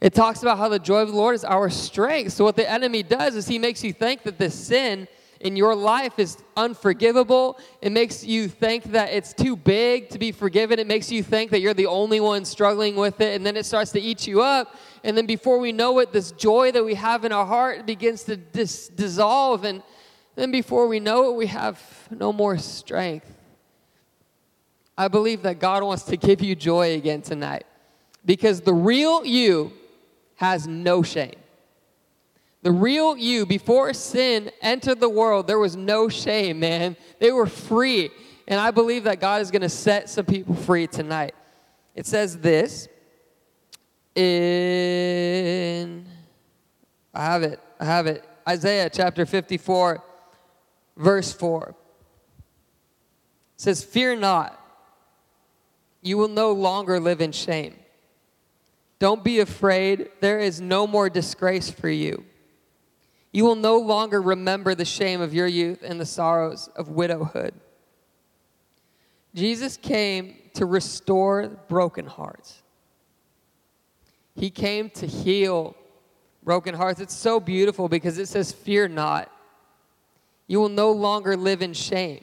It 0.00 0.14
talks 0.14 0.42
about 0.42 0.58
how 0.58 0.68
the 0.68 0.78
joy 0.78 1.00
of 1.00 1.08
the 1.08 1.16
Lord 1.16 1.34
is 1.34 1.44
our 1.44 1.70
strength. 1.70 2.32
So, 2.32 2.44
what 2.44 2.56
the 2.56 2.70
enemy 2.70 3.02
does 3.02 3.34
is 3.34 3.48
he 3.48 3.58
makes 3.58 3.82
you 3.82 3.92
think 3.92 4.22
that 4.24 4.38
this 4.38 4.54
sin 4.54 5.08
in 5.40 5.56
your 5.56 5.74
life 5.74 6.18
is 6.18 6.38
unforgivable. 6.56 7.58
It 7.82 7.92
makes 7.92 8.24
you 8.24 8.48
think 8.48 8.84
that 8.92 9.12
it's 9.12 9.32
too 9.32 9.56
big 9.56 10.08
to 10.10 10.18
be 10.18 10.32
forgiven. 10.32 10.78
It 10.78 10.86
makes 10.86 11.10
you 11.10 11.22
think 11.22 11.50
that 11.50 11.60
you're 11.60 11.74
the 11.74 11.86
only 11.86 12.20
one 12.20 12.44
struggling 12.44 12.96
with 12.96 13.20
it. 13.20 13.34
And 13.34 13.44
then 13.44 13.56
it 13.56 13.66
starts 13.66 13.92
to 13.92 14.00
eat 14.00 14.26
you 14.26 14.42
up. 14.42 14.74
And 15.04 15.16
then 15.16 15.26
before 15.26 15.58
we 15.58 15.72
know 15.72 15.98
it, 15.98 16.12
this 16.12 16.32
joy 16.32 16.72
that 16.72 16.84
we 16.84 16.94
have 16.94 17.24
in 17.24 17.32
our 17.32 17.46
heart 17.46 17.86
begins 17.86 18.24
to 18.24 18.36
dis- 18.36 18.88
dissolve. 18.88 19.64
And 19.64 19.82
then 20.36 20.50
before 20.50 20.88
we 20.88 21.00
know 21.00 21.30
it, 21.30 21.36
we 21.36 21.46
have 21.46 21.80
no 22.10 22.32
more 22.32 22.58
strength. 22.58 23.35
I 24.98 25.08
believe 25.08 25.42
that 25.42 25.58
God 25.58 25.82
wants 25.82 26.04
to 26.04 26.16
give 26.16 26.40
you 26.40 26.54
joy 26.54 26.94
again 26.94 27.22
tonight 27.22 27.64
because 28.24 28.60
the 28.60 28.74
real 28.74 29.24
you 29.24 29.72
has 30.36 30.66
no 30.66 31.02
shame. 31.02 31.36
The 32.62 32.72
real 32.72 33.16
you, 33.16 33.46
before 33.46 33.92
sin 33.94 34.50
entered 34.60 34.98
the 34.98 35.08
world, 35.08 35.46
there 35.46 35.58
was 35.58 35.76
no 35.76 36.08
shame, 36.08 36.58
man. 36.58 36.96
They 37.20 37.30
were 37.30 37.46
free. 37.46 38.10
And 38.48 38.58
I 38.58 38.70
believe 38.72 39.04
that 39.04 39.20
God 39.20 39.40
is 39.42 39.50
going 39.50 39.62
to 39.62 39.68
set 39.68 40.08
some 40.10 40.24
people 40.24 40.54
free 40.54 40.86
tonight. 40.86 41.34
It 41.94 42.06
says 42.06 42.38
this 42.38 42.88
in, 44.16 46.06
I 47.14 47.24
have 47.24 47.42
it, 47.42 47.60
I 47.78 47.84
have 47.84 48.06
it. 48.06 48.24
Isaiah 48.48 48.90
chapter 48.90 49.26
54, 49.26 50.02
verse 50.96 51.32
4. 51.32 51.68
It 51.68 51.74
says, 53.56 53.84
Fear 53.84 54.16
not, 54.16 54.60
you 56.06 56.16
will 56.16 56.28
no 56.28 56.52
longer 56.52 57.00
live 57.00 57.20
in 57.20 57.32
shame. 57.32 57.74
Don't 58.98 59.24
be 59.24 59.40
afraid, 59.40 60.08
there 60.20 60.38
is 60.38 60.60
no 60.60 60.86
more 60.86 61.10
disgrace 61.10 61.68
for 61.68 61.88
you. 61.88 62.24
You 63.32 63.44
will 63.44 63.56
no 63.56 63.76
longer 63.78 64.22
remember 64.22 64.74
the 64.74 64.84
shame 64.84 65.20
of 65.20 65.34
your 65.34 65.48
youth 65.48 65.82
and 65.82 66.00
the 66.00 66.06
sorrows 66.06 66.68
of 66.76 66.88
widowhood. 66.88 67.54
Jesus 69.34 69.76
came 69.76 70.36
to 70.54 70.64
restore 70.64 71.48
broken 71.68 72.06
hearts. 72.06 72.62
He 74.34 74.48
came 74.48 74.88
to 74.90 75.06
heal 75.06 75.74
broken 76.44 76.74
hearts. 76.74 77.00
It's 77.00 77.16
so 77.16 77.40
beautiful 77.40 77.88
because 77.88 78.16
it 78.16 78.28
says, 78.28 78.52
Fear 78.52 78.88
not. 78.88 79.30
You 80.46 80.60
will 80.60 80.68
no 80.68 80.92
longer 80.92 81.36
live 81.36 81.60
in 81.62 81.72
shame. 81.74 82.22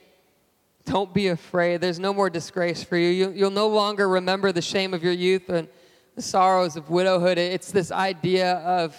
Don't 0.85 1.13
be 1.13 1.27
afraid. 1.27 1.81
There's 1.81 1.99
no 1.99 2.13
more 2.13 2.29
disgrace 2.29 2.83
for 2.83 2.97
you. 2.97 3.31
You'll 3.31 3.51
no 3.51 3.67
longer 3.67 4.07
remember 4.07 4.51
the 4.51 4.61
shame 4.61 4.93
of 4.93 5.03
your 5.03 5.13
youth 5.13 5.49
and 5.49 5.67
the 6.15 6.21
sorrows 6.21 6.75
of 6.75 6.89
widowhood. 6.89 7.37
It's 7.37 7.71
this 7.71 7.91
idea 7.91 8.55
of 8.57 8.95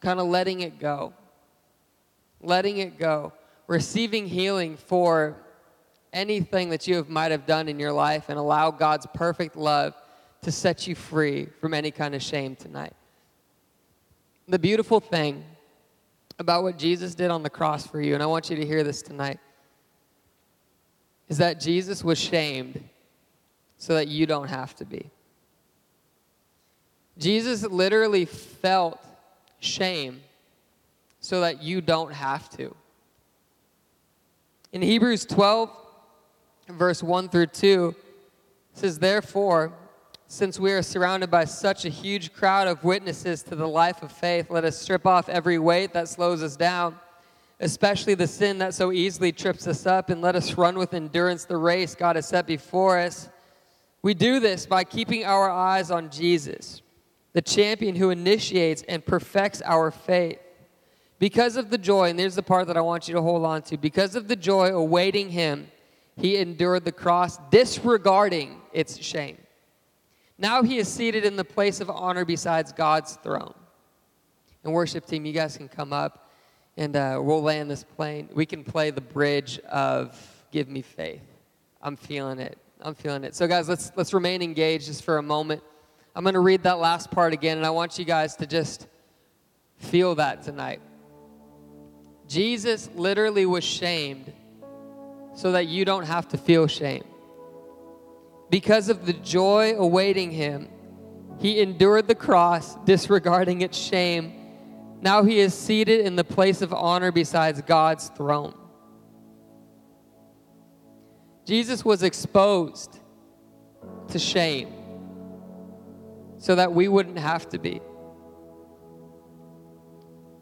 kind 0.00 0.20
of 0.20 0.26
letting 0.26 0.60
it 0.60 0.78
go 0.78 1.14
letting 2.44 2.78
it 2.78 2.98
go, 2.98 3.32
receiving 3.66 4.26
healing 4.26 4.76
for 4.76 5.36
anything 6.12 6.70
that 6.70 6.86
you 6.86 6.96
have, 6.96 7.08
might 7.08 7.32
have 7.32 7.46
done 7.46 7.68
in 7.68 7.80
your 7.80 7.92
life, 7.92 8.28
and 8.28 8.38
allow 8.38 8.70
God's 8.70 9.06
perfect 9.14 9.56
love 9.56 9.94
to 10.42 10.52
set 10.52 10.86
you 10.86 10.94
free 10.94 11.48
from 11.60 11.74
any 11.74 11.90
kind 11.90 12.14
of 12.14 12.22
shame 12.22 12.54
tonight. 12.54 12.92
The 14.46 14.58
beautiful 14.58 15.00
thing 15.00 15.44
about 16.38 16.62
what 16.62 16.78
Jesus 16.78 17.14
did 17.14 17.30
on 17.30 17.42
the 17.42 17.50
cross 17.50 17.86
for 17.86 18.00
you, 18.00 18.14
and 18.14 18.22
I 18.22 18.26
want 18.26 18.50
you 18.50 18.56
to 18.56 18.66
hear 18.66 18.84
this 18.84 19.02
tonight, 19.02 19.40
is 21.28 21.38
that 21.38 21.60
Jesus 21.60 22.04
was 22.04 22.18
shamed 22.18 22.82
so 23.78 23.94
that 23.94 24.08
you 24.08 24.26
don't 24.26 24.48
have 24.48 24.74
to 24.76 24.84
be. 24.84 25.10
Jesus 27.18 27.62
literally 27.62 28.24
felt 28.24 29.04
shame 29.60 30.20
so 31.20 31.40
that 31.40 31.62
you 31.62 31.80
don't 31.80 32.12
have 32.12 32.48
to. 32.50 32.74
In 34.72 34.82
Hebrews 34.82 35.24
12, 35.26 35.70
verse 36.68 37.02
1 37.02 37.28
through 37.28 37.46
2, 37.46 37.94
says, 38.72 38.98
Therefore, 38.98 39.72
since 40.26 40.58
we 40.58 40.72
are 40.72 40.82
surrounded 40.82 41.30
by 41.30 41.44
such 41.44 41.84
a 41.84 41.88
huge 41.88 42.32
crowd 42.32 42.66
of 42.66 42.82
witnesses 42.82 43.42
to 43.44 43.54
the 43.54 43.68
life 43.68 44.02
of 44.02 44.10
faith, 44.10 44.50
let 44.50 44.64
us 44.64 44.76
strip 44.76 45.06
off 45.06 45.28
every 45.28 45.58
weight 45.58 45.92
that 45.92 46.08
slows 46.08 46.42
us 46.42 46.56
down, 46.56 46.96
especially 47.60 48.14
the 48.14 48.26
sin 48.26 48.58
that 48.58 48.74
so 48.74 48.92
easily 48.92 49.32
trips 49.32 49.66
us 49.66 49.86
up, 49.86 50.10
and 50.10 50.20
let 50.20 50.36
us 50.36 50.54
run 50.54 50.78
with 50.78 50.94
endurance 50.94 51.44
the 51.44 51.56
race 51.56 51.94
God 51.94 52.16
has 52.16 52.28
set 52.28 52.46
before 52.46 52.98
us. 52.98 53.28
We 54.02 54.14
do 54.14 54.40
this 54.40 54.66
by 54.66 54.84
keeping 54.84 55.24
our 55.24 55.48
eyes 55.50 55.90
on 55.90 56.10
Jesus, 56.10 56.82
the 57.32 57.42
champion 57.42 57.96
who 57.96 58.10
initiates 58.10 58.82
and 58.88 59.04
perfects 59.04 59.62
our 59.64 59.90
faith. 59.90 60.38
Because 61.18 61.56
of 61.56 61.70
the 61.70 61.78
joy, 61.78 62.10
and 62.10 62.18
there's 62.18 62.34
the 62.34 62.42
part 62.42 62.66
that 62.66 62.76
I 62.76 62.80
want 62.80 63.08
you 63.08 63.14
to 63.14 63.22
hold 63.22 63.44
on 63.44 63.62
to, 63.62 63.76
because 63.76 64.14
of 64.14 64.28
the 64.28 64.36
joy 64.36 64.68
awaiting 64.74 65.30
him, 65.30 65.68
he 66.16 66.36
endured 66.36 66.84
the 66.84 66.92
cross, 66.92 67.38
disregarding 67.50 68.60
its 68.72 69.02
shame. 69.02 69.38
Now 70.36 70.62
he 70.62 70.78
is 70.78 70.88
seated 70.88 71.24
in 71.24 71.36
the 71.36 71.44
place 71.44 71.80
of 71.80 71.88
honor 71.88 72.24
besides 72.24 72.72
God's 72.72 73.14
throne. 73.16 73.54
And 74.64 74.72
worship 74.72 75.06
team, 75.06 75.24
you 75.24 75.32
guys 75.32 75.56
can 75.56 75.68
come 75.68 75.92
up 75.92 76.23
and 76.76 76.96
uh, 76.96 77.20
we'll 77.22 77.42
land 77.42 77.70
this 77.70 77.84
plane. 77.84 78.28
We 78.32 78.46
can 78.46 78.64
play 78.64 78.90
the 78.90 79.00
bridge 79.00 79.58
of 79.60 80.18
"Give 80.50 80.68
Me 80.68 80.82
Faith." 80.82 81.22
I'm 81.82 81.96
feeling 81.96 82.38
it. 82.38 82.58
I'm 82.80 82.94
feeling 82.94 83.24
it. 83.24 83.34
So, 83.34 83.46
guys, 83.46 83.68
let's 83.68 83.92
let's 83.96 84.12
remain 84.12 84.42
engaged 84.42 84.86
just 84.86 85.04
for 85.04 85.18
a 85.18 85.22
moment. 85.22 85.62
I'm 86.16 86.22
going 86.22 86.34
to 86.34 86.40
read 86.40 86.62
that 86.62 86.78
last 86.78 87.10
part 87.10 87.32
again, 87.32 87.56
and 87.56 87.66
I 87.66 87.70
want 87.70 87.98
you 87.98 88.04
guys 88.04 88.36
to 88.36 88.46
just 88.46 88.86
feel 89.78 90.14
that 90.16 90.42
tonight. 90.42 90.80
Jesus 92.28 92.88
literally 92.94 93.46
was 93.46 93.64
shamed 93.64 94.32
so 95.34 95.52
that 95.52 95.66
you 95.66 95.84
don't 95.84 96.04
have 96.04 96.28
to 96.28 96.38
feel 96.38 96.66
shame. 96.66 97.04
Because 98.50 98.88
of 98.88 99.06
the 99.06 99.12
joy 99.12 99.74
awaiting 99.76 100.30
him, 100.30 100.68
he 101.38 101.60
endured 101.60 102.06
the 102.06 102.14
cross, 102.14 102.76
disregarding 102.84 103.62
its 103.62 103.76
shame. 103.76 104.43
Now 105.04 105.22
he 105.22 105.38
is 105.38 105.52
seated 105.52 106.00
in 106.00 106.16
the 106.16 106.24
place 106.24 106.62
of 106.62 106.72
honor 106.72 107.12
besides 107.12 107.60
God's 107.60 108.08
throne. 108.16 108.54
Jesus 111.44 111.84
was 111.84 112.02
exposed 112.02 112.98
to 114.08 114.18
shame 114.18 114.72
so 116.38 116.54
that 116.54 116.72
we 116.72 116.88
wouldn't 116.88 117.18
have 117.18 117.46
to 117.50 117.58
be. 117.58 117.82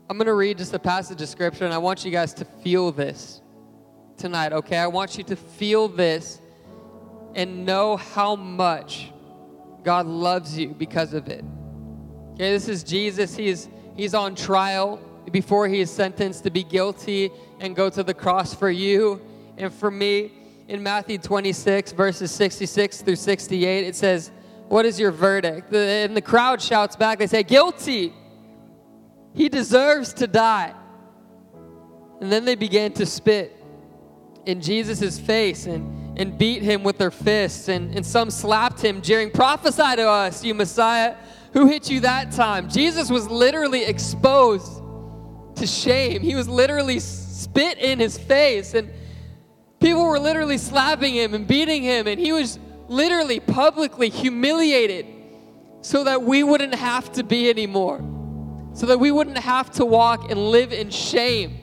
I'm 0.08 0.16
going 0.16 0.26
to 0.26 0.34
read 0.34 0.58
just 0.58 0.72
a 0.74 0.78
passage 0.78 1.20
of 1.20 1.28
scripture, 1.28 1.64
and 1.64 1.74
I 1.74 1.78
want 1.78 2.04
you 2.04 2.12
guys 2.12 2.32
to 2.34 2.44
feel 2.44 2.92
this 2.92 3.40
tonight, 4.16 4.52
okay? 4.52 4.78
I 4.78 4.86
want 4.86 5.18
you 5.18 5.24
to 5.24 5.34
feel 5.34 5.88
this 5.88 6.40
and 7.34 7.66
know 7.66 7.96
how 7.96 8.36
much 8.36 9.10
God 9.82 10.06
loves 10.06 10.56
you 10.56 10.68
because 10.68 11.14
of 11.14 11.26
it. 11.26 11.44
Okay, 12.34 12.52
this 12.52 12.68
is 12.68 12.84
Jesus. 12.84 13.34
He's, 13.34 13.68
he's 13.96 14.14
on 14.14 14.34
trial 14.34 15.00
before 15.30 15.68
he 15.68 15.80
is 15.80 15.90
sentenced 15.90 16.44
to 16.44 16.50
be 16.50 16.64
guilty 16.64 17.30
and 17.60 17.76
go 17.76 17.88
to 17.88 18.02
the 18.02 18.14
cross 18.14 18.54
for 18.54 18.70
you 18.70 19.20
and 19.56 19.72
for 19.72 19.90
me. 19.90 20.32
In 20.68 20.82
Matthew 20.82 21.18
26, 21.18 21.92
verses 21.92 22.30
66 22.30 23.02
through 23.02 23.16
68, 23.16 23.86
it 23.86 23.96
says, 23.96 24.30
What 24.68 24.84
is 24.86 24.98
your 24.98 25.10
verdict? 25.10 25.72
And 25.72 26.16
the 26.16 26.22
crowd 26.22 26.62
shouts 26.62 26.96
back, 26.96 27.18
they 27.18 27.26
say, 27.26 27.42
Guilty. 27.42 28.12
He 29.34 29.48
deserves 29.48 30.12
to 30.14 30.26
die. 30.26 30.74
And 32.20 32.30
then 32.30 32.44
they 32.44 32.54
began 32.54 32.92
to 32.94 33.06
spit 33.06 33.56
in 34.46 34.60
Jesus' 34.60 35.18
face 35.18 35.66
and, 35.66 36.18
and 36.18 36.36
beat 36.38 36.62
him 36.62 36.82
with 36.82 36.98
their 36.98 37.10
fists. 37.10 37.68
And, 37.68 37.94
and 37.94 38.04
some 38.04 38.30
slapped 38.30 38.80
him, 38.80 39.02
jeering, 39.02 39.30
Prophesy 39.30 39.96
to 39.96 40.08
us, 40.08 40.44
you 40.44 40.54
Messiah. 40.54 41.16
Who 41.52 41.66
hit 41.66 41.90
you 41.90 42.00
that 42.00 42.32
time? 42.32 42.68
Jesus 42.68 43.10
was 43.10 43.28
literally 43.28 43.84
exposed 43.84 44.82
to 45.56 45.66
shame. 45.66 46.22
He 46.22 46.34
was 46.34 46.48
literally 46.48 46.98
spit 46.98 47.78
in 47.78 47.98
his 47.98 48.16
face. 48.16 48.74
And 48.74 48.90
people 49.80 50.04
were 50.04 50.18
literally 50.18 50.58
slapping 50.58 51.14
him 51.14 51.34
and 51.34 51.46
beating 51.46 51.82
him, 51.82 52.06
and 52.06 52.18
he 52.18 52.32
was 52.32 52.58
literally 52.88 53.40
publicly 53.40 54.08
humiliated 54.08 55.06
so 55.82 56.04
that 56.04 56.22
we 56.22 56.42
wouldn't 56.42 56.74
have 56.74 57.12
to 57.12 57.24
be 57.24 57.50
anymore, 57.50 58.00
so 58.72 58.86
that 58.86 58.98
we 58.98 59.10
wouldn't 59.10 59.38
have 59.38 59.70
to 59.72 59.84
walk 59.84 60.30
and 60.30 60.38
live 60.50 60.72
in 60.72 60.88
shame. 60.88 61.58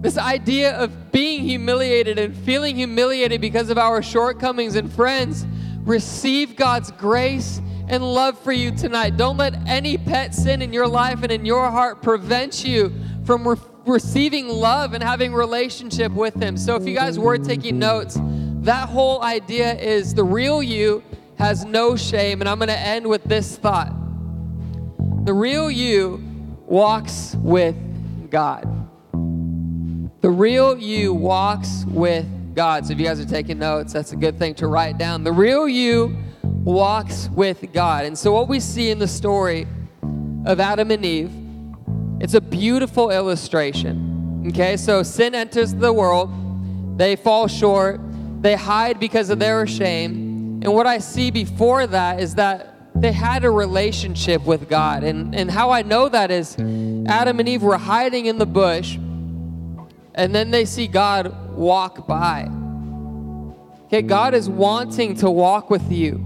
This 0.00 0.16
idea 0.16 0.76
of 0.76 1.10
being 1.10 1.42
humiliated 1.42 2.18
and 2.18 2.36
feeling 2.36 2.76
humiliated 2.76 3.40
because 3.40 3.70
of 3.70 3.78
our 3.78 4.02
shortcomings 4.02 4.76
and 4.76 4.92
friends, 4.92 5.44
receive 5.82 6.54
God's 6.54 6.92
grace 6.92 7.60
and 7.88 8.02
love 8.02 8.38
for 8.38 8.52
you 8.52 8.70
tonight. 8.70 9.16
Don't 9.16 9.36
let 9.36 9.54
any 9.66 9.96
pet 9.98 10.34
sin 10.34 10.62
in 10.62 10.72
your 10.72 10.86
life 10.86 11.22
and 11.22 11.32
in 11.32 11.44
your 11.44 11.70
heart 11.70 12.02
prevent 12.02 12.64
you 12.64 12.92
from 13.24 13.46
re- 13.46 13.56
receiving 13.86 14.48
love 14.48 14.92
and 14.92 15.02
having 15.02 15.32
relationship 15.32 16.12
with 16.12 16.34
him. 16.34 16.56
So 16.56 16.76
if 16.76 16.86
you 16.86 16.94
guys 16.94 17.18
were 17.18 17.38
taking 17.38 17.78
notes, 17.78 18.18
that 18.60 18.88
whole 18.88 19.22
idea 19.22 19.74
is 19.74 20.14
the 20.14 20.24
real 20.24 20.62
you 20.62 21.02
has 21.38 21.64
no 21.64 21.96
shame. 21.96 22.40
And 22.40 22.48
I'm 22.48 22.58
going 22.58 22.68
to 22.68 22.78
end 22.78 23.06
with 23.06 23.24
this 23.24 23.56
thought 23.56 23.92
The 25.24 25.32
real 25.32 25.70
you 25.70 26.22
walks 26.66 27.34
with 27.36 27.76
God. 28.30 28.66
The 30.20 30.30
real 30.30 30.76
you 30.76 31.14
walks 31.14 31.84
with 31.86 32.26
God. 32.54 32.86
So 32.86 32.92
if 32.92 32.98
you 32.98 33.06
guys 33.06 33.20
are 33.20 33.24
taking 33.24 33.58
notes, 33.58 33.92
that's 33.92 34.12
a 34.12 34.16
good 34.16 34.38
thing 34.38 34.54
to 34.56 34.66
write 34.66 34.98
down. 34.98 35.22
The 35.22 35.32
real 35.32 35.68
you 35.68 36.18
walks 36.64 37.28
with 37.30 37.72
God. 37.72 38.04
And 38.04 38.16
so 38.16 38.32
what 38.32 38.48
we 38.48 38.60
see 38.60 38.90
in 38.90 38.98
the 38.98 39.08
story 39.08 39.66
of 40.46 40.60
Adam 40.60 40.90
and 40.90 41.04
Eve, 41.04 41.32
it's 42.20 42.34
a 42.34 42.40
beautiful 42.40 43.10
illustration. 43.10 44.44
Okay, 44.48 44.76
so 44.76 45.02
sin 45.02 45.34
enters 45.34 45.74
the 45.74 45.92
world, 45.92 46.30
they 46.98 47.16
fall 47.16 47.48
short, 47.48 48.00
they 48.40 48.54
hide 48.54 49.00
because 49.00 49.30
of 49.30 49.38
their 49.38 49.66
shame 49.66 50.28
and 50.60 50.74
what 50.74 50.88
I 50.88 50.98
see 50.98 51.30
before 51.30 51.86
that 51.86 52.18
is 52.18 52.34
that 52.34 52.74
they 53.00 53.12
had 53.12 53.44
a 53.44 53.50
relationship 53.50 54.44
with 54.44 54.68
God. 54.68 55.04
And, 55.04 55.32
and 55.34 55.48
how 55.48 55.70
I 55.70 55.82
know 55.82 56.08
that 56.08 56.32
is 56.32 56.56
Adam 56.58 57.38
and 57.38 57.48
Eve 57.48 57.62
were 57.62 57.78
hiding 57.78 58.26
in 58.26 58.38
the 58.38 58.46
bush, 58.46 58.96
and 58.96 60.34
then 60.34 60.50
they 60.50 60.64
see 60.64 60.88
God 60.88 61.54
walk 61.54 62.08
by. 62.08 62.48
Okay, 63.84 64.02
God 64.02 64.34
is 64.34 64.48
wanting 64.48 65.14
to 65.18 65.30
walk 65.30 65.70
with 65.70 65.92
you 65.92 66.24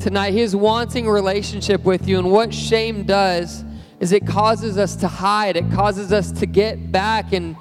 tonight. 0.00 0.32
He 0.32 0.40
is 0.40 0.54
wanting 0.54 1.08
relationship 1.08 1.84
with 1.84 2.08
you. 2.08 2.18
And 2.18 2.30
what 2.30 2.52
shame 2.52 3.04
does 3.04 3.64
is 4.00 4.12
it 4.12 4.26
causes 4.26 4.78
us 4.78 4.96
to 4.96 5.08
hide, 5.08 5.56
it 5.56 5.70
causes 5.72 6.12
us 6.12 6.30
to 6.32 6.46
get 6.46 6.92
back 6.92 7.32
and 7.32 7.56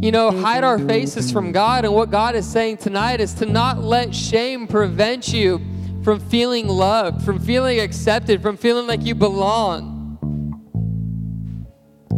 you 0.00 0.10
know, 0.10 0.30
hide 0.30 0.64
our 0.64 0.78
faces 0.78 1.30
from 1.30 1.52
God. 1.52 1.84
And 1.84 1.94
what 1.94 2.10
God 2.10 2.34
is 2.34 2.50
saying 2.50 2.78
tonight 2.78 3.20
is 3.20 3.34
to 3.34 3.46
not 3.46 3.82
let 3.82 4.14
shame 4.14 4.66
prevent 4.66 5.32
you 5.32 5.60
from 6.02 6.20
feeling 6.20 6.68
loved, 6.68 7.22
from 7.22 7.38
feeling 7.38 7.80
accepted, 7.80 8.40
from 8.40 8.56
feeling 8.56 8.86
like 8.86 9.02
you 9.04 9.14
belong. 9.14 9.98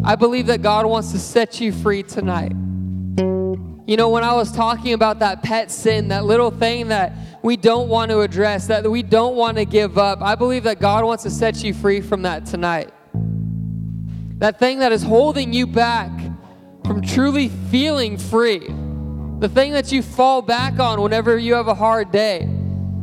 I 0.04 0.14
believe 0.16 0.46
that 0.46 0.62
God 0.62 0.86
wants 0.86 1.12
to 1.12 1.18
set 1.18 1.60
you 1.60 1.72
free 1.72 2.02
tonight. 2.02 2.52
You 3.84 3.96
know, 3.96 4.10
when 4.10 4.22
I 4.22 4.34
was 4.34 4.52
talking 4.52 4.92
about 4.92 5.18
that 5.18 5.42
pet 5.42 5.70
sin, 5.70 6.08
that 6.08 6.24
little 6.24 6.52
thing 6.52 6.88
that 6.88 7.12
we 7.42 7.56
don't 7.56 7.88
want 7.88 8.12
to 8.12 8.20
address, 8.20 8.68
that 8.68 8.88
we 8.88 9.02
don't 9.02 9.34
want 9.34 9.56
to 9.56 9.64
give 9.64 9.98
up, 9.98 10.22
I 10.22 10.36
believe 10.36 10.62
that 10.64 10.78
God 10.78 11.04
wants 11.04 11.24
to 11.24 11.30
set 11.30 11.64
you 11.64 11.74
free 11.74 12.00
from 12.00 12.22
that 12.22 12.46
tonight. 12.46 12.92
That 14.38 14.60
thing 14.60 14.78
that 14.78 14.92
is 14.92 15.02
holding 15.02 15.52
you 15.52 15.66
back 15.66 16.10
from 16.84 17.02
truly 17.02 17.48
feeling 17.48 18.18
free. 18.18 18.68
The 19.40 19.50
thing 19.52 19.72
that 19.72 19.90
you 19.90 20.02
fall 20.02 20.42
back 20.42 20.78
on 20.78 21.00
whenever 21.00 21.36
you 21.36 21.54
have 21.54 21.66
a 21.66 21.74
hard 21.74 22.12
day. 22.12 22.48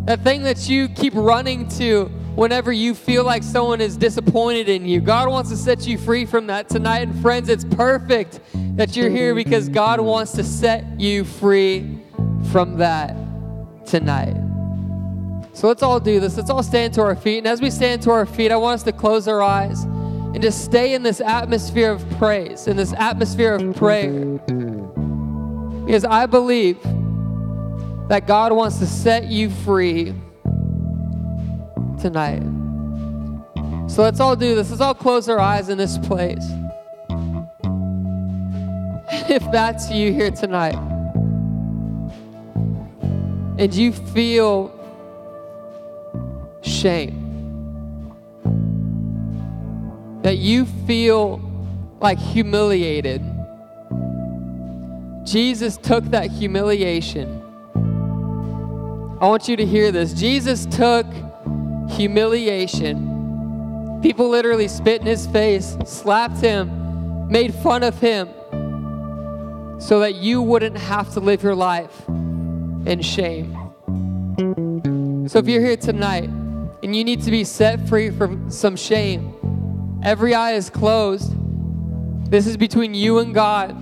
That 0.05 0.23
thing 0.23 0.43
that 0.43 0.69
you 0.69 0.87
keep 0.87 1.13
running 1.13 1.67
to 1.71 2.09
whenever 2.35 2.71
you 2.71 2.93
feel 2.93 3.23
like 3.23 3.43
someone 3.43 3.81
is 3.81 3.97
disappointed 3.97 4.69
in 4.69 4.85
you. 4.85 5.01
God 5.01 5.29
wants 5.29 5.49
to 5.49 5.57
set 5.57 5.85
you 5.85 5.97
free 5.97 6.25
from 6.25 6.47
that 6.47 6.69
tonight. 6.69 6.99
And 6.99 7.21
friends, 7.21 7.49
it's 7.49 7.65
perfect 7.65 8.39
that 8.75 8.95
you're 8.95 9.09
here 9.09 9.35
because 9.35 9.69
God 9.69 9.99
wants 9.99 10.31
to 10.33 10.43
set 10.43 10.99
you 10.99 11.23
free 11.23 11.99
from 12.51 12.77
that 12.77 13.15
tonight. 13.85 14.35
So 15.53 15.67
let's 15.67 15.83
all 15.83 15.99
do 15.99 16.19
this. 16.19 16.37
Let's 16.37 16.49
all 16.49 16.63
stand 16.63 16.93
to 16.93 17.01
our 17.01 17.15
feet. 17.15 17.39
And 17.39 17.47
as 17.47 17.61
we 17.61 17.69
stand 17.69 18.01
to 18.03 18.11
our 18.11 18.25
feet, 18.25 18.51
I 18.51 18.55
want 18.55 18.75
us 18.75 18.83
to 18.83 18.93
close 18.93 19.27
our 19.27 19.41
eyes 19.41 19.83
and 19.83 20.41
just 20.41 20.63
stay 20.63 20.93
in 20.93 21.03
this 21.03 21.19
atmosphere 21.19 21.91
of 21.91 22.09
praise, 22.11 22.67
in 22.67 22.77
this 22.77 22.93
atmosphere 22.93 23.55
of 23.55 23.75
prayer. 23.75 24.37
Because 25.85 26.05
I 26.05 26.27
believe 26.27 26.81
that 28.07 28.25
God 28.25 28.53
wants 28.53 28.77
to 28.79 28.85
set 28.85 29.25
you 29.25 29.49
free 29.49 30.13
tonight. 31.99 32.41
So 33.89 34.03
let's 34.03 34.19
all 34.19 34.35
do 34.35 34.55
this. 34.55 34.69
Let's 34.69 34.81
all 34.81 34.93
close 34.93 35.27
our 35.29 35.39
eyes 35.39 35.69
in 35.69 35.77
this 35.77 35.97
place. 35.97 36.45
If 39.31 39.43
that's 39.51 39.91
you 39.91 40.11
here 40.11 40.31
tonight, 40.31 40.75
and 43.59 43.73
you 43.73 43.91
feel 43.91 44.71
shame, 46.61 47.15
that 50.23 50.37
you 50.37 50.65
feel 50.87 51.39
like 51.99 52.17
humiliated, 52.17 53.21
Jesus 55.25 55.77
took 55.77 56.03
that 56.05 56.31
humiliation. 56.31 57.27
I 59.21 59.27
want 59.27 59.47
you 59.47 59.57
to 59.57 59.65
hear 59.65 59.91
this. 59.91 60.13
Jesus 60.13 60.65
took 60.65 61.05
humiliation. 61.89 63.99
People 64.01 64.29
literally 64.29 64.67
spit 64.67 65.01
in 65.01 65.07
his 65.07 65.27
face, 65.27 65.77
slapped 65.85 66.41
him, 66.41 67.29
made 67.29 67.53
fun 67.53 67.83
of 67.83 67.99
him, 67.99 68.29
so 69.79 69.99
that 69.99 70.15
you 70.15 70.41
wouldn't 70.41 70.77
have 70.77 71.13
to 71.13 71.19
live 71.19 71.43
your 71.43 71.55
life 71.55 72.07
in 72.07 73.01
shame. 73.01 73.55
So 75.27 75.39
if 75.39 75.47
you're 75.47 75.61
here 75.61 75.77
tonight 75.77 76.29
and 76.29 76.95
you 76.95 77.03
need 77.03 77.21
to 77.23 77.31
be 77.31 77.43
set 77.43 77.87
free 77.87 78.09
from 78.09 78.49
some 78.49 78.75
shame, 78.75 79.35
Every 80.01 80.33
eye 80.33 80.53
is 80.53 80.69
closed. 80.69 81.33
This 82.31 82.47
is 82.47 82.55
between 82.55 82.93
you 82.93 83.19
and 83.19 83.33
God. 83.33 83.75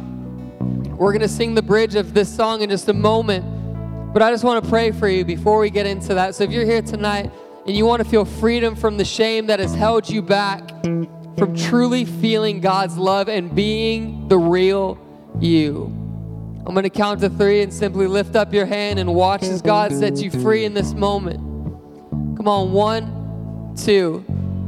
We're 0.97 1.11
going 1.11 1.21
to 1.21 1.27
sing 1.27 1.53
the 1.53 1.61
bridge 1.61 1.93
of 1.93 2.15
this 2.15 2.33
song 2.33 2.61
in 2.61 2.71
just 2.71 2.89
a 2.89 2.93
moment. 2.93 4.13
But 4.13 4.23
I 4.23 4.31
just 4.31 4.43
want 4.43 4.63
to 4.63 4.69
pray 4.69 4.91
for 4.91 5.07
you 5.07 5.23
before 5.23 5.59
we 5.59 5.69
get 5.69 5.85
into 5.85 6.15
that. 6.15 6.33
So 6.33 6.43
if 6.43 6.49
you're 6.49 6.65
here 6.65 6.81
tonight 6.81 7.31
and 7.67 7.75
you 7.75 7.85
want 7.85 8.01
to 8.01 8.09
feel 8.09 8.23
freedom 8.23 8.75
from 8.75 8.97
the 8.97 9.03
shame 9.03 9.47
that 9.47 9.59
has 9.59 9.75
held 9.75 10.09
you 10.09 10.21
back 10.21 10.69
from 11.37 11.53
truly 11.55 12.05
feeling 12.05 12.61
God's 12.61 12.97
love 12.97 13.27
and 13.27 13.53
being 13.53 14.29
the 14.29 14.37
real 14.37 14.97
you, 15.39 15.85
I'm 16.65 16.73
going 16.73 16.83
to 16.83 16.89
count 16.89 17.19
to 17.21 17.29
three 17.29 17.61
and 17.61 17.73
simply 17.73 18.07
lift 18.07 18.35
up 18.35 18.53
your 18.53 18.65
hand 18.65 18.99
and 18.99 19.13
watch 19.13 19.43
as 19.43 19.61
God 19.61 19.91
sets 19.91 20.21
you 20.21 20.31
free 20.31 20.65
in 20.65 20.73
this 20.73 20.93
moment. 20.93 21.39
Come 22.37 22.47
on, 22.47 22.71
one, 22.71 23.73
two, 23.75 24.25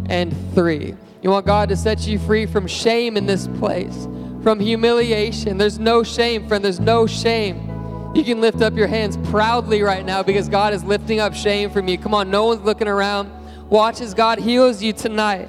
and 0.09 0.35
three. 0.53 0.93
You 1.21 1.29
want 1.29 1.45
God 1.45 1.69
to 1.69 1.75
set 1.75 2.05
you 2.05 2.19
free 2.19 2.45
from 2.45 2.67
shame 2.67 3.17
in 3.17 3.25
this 3.25 3.47
place, 3.59 4.07
from 4.43 4.59
humiliation. 4.59 5.57
There's 5.57 5.79
no 5.79 6.03
shame, 6.03 6.47
friend. 6.47 6.63
There's 6.63 6.79
no 6.79 7.07
shame. 7.07 7.68
You 8.15 8.23
can 8.23 8.41
lift 8.41 8.61
up 8.61 8.75
your 8.75 8.87
hands 8.87 9.17
proudly 9.29 9.81
right 9.81 10.05
now 10.05 10.23
because 10.23 10.49
God 10.49 10.73
is 10.73 10.83
lifting 10.83 11.19
up 11.19 11.33
shame 11.33 11.69
from 11.69 11.87
you. 11.87 11.97
Come 11.97 12.13
on, 12.13 12.29
no 12.29 12.45
one's 12.45 12.61
looking 12.61 12.87
around. 12.87 13.31
Watch 13.69 14.01
as 14.01 14.13
God 14.13 14.39
heals 14.39 14.81
you 14.81 14.93
tonight. 14.93 15.47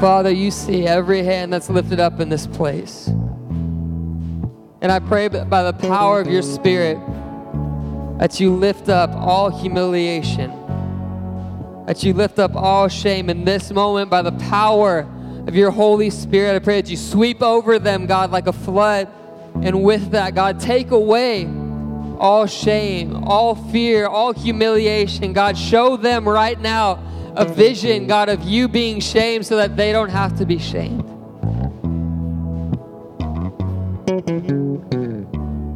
Father, 0.00 0.30
you 0.30 0.50
see 0.50 0.86
every 0.86 1.22
hand 1.22 1.52
that's 1.52 1.70
lifted 1.70 2.00
up 2.00 2.20
in 2.20 2.28
this 2.28 2.46
place. 2.46 3.08
And 4.80 4.92
I 4.92 4.98
pray 4.98 5.28
by 5.28 5.62
the 5.62 5.72
power 5.72 6.20
of 6.20 6.28
your 6.28 6.42
Spirit 6.42 6.98
that 8.18 8.40
you 8.40 8.54
lift 8.54 8.88
up 8.88 9.10
all 9.14 9.50
humiliation 9.50 10.52
that 11.86 12.02
you 12.02 12.12
lift 12.12 12.38
up 12.38 12.54
all 12.56 12.88
shame 12.88 13.30
in 13.30 13.44
this 13.44 13.70
moment 13.70 14.10
by 14.10 14.20
the 14.20 14.32
power 14.32 15.08
of 15.46 15.54
your 15.54 15.70
Holy 15.70 16.10
Spirit. 16.10 16.56
I 16.56 16.58
pray 16.58 16.80
that 16.80 16.90
you 16.90 16.96
sweep 16.96 17.40
over 17.40 17.78
them, 17.78 18.06
God, 18.06 18.32
like 18.32 18.48
a 18.48 18.52
flood. 18.52 19.08
And 19.62 19.82
with 19.82 20.10
that, 20.10 20.34
God, 20.34 20.60
take 20.60 20.90
away 20.90 21.46
all 22.18 22.46
shame, 22.46 23.24
all 23.24 23.54
fear, 23.54 24.06
all 24.06 24.32
humiliation. 24.32 25.32
God, 25.32 25.56
show 25.56 25.96
them 25.96 26.28
right 26.28 26.60
now 26.60 27.02
a 27.36 27.44
vision, 27.44 28.06
God, 28.06 28.28
of 28.28 28.42
you 28.42 28.68
being 28.68 29.00
shamed 29.00 29.46
so 29.46 29.56
that 29.56 29.76
they 29.76 29.92
don't 29.92 30.08
have 30.08 30.38
to 30.38 30.46
be 30.46 30.58
shamed. 30.58 31.04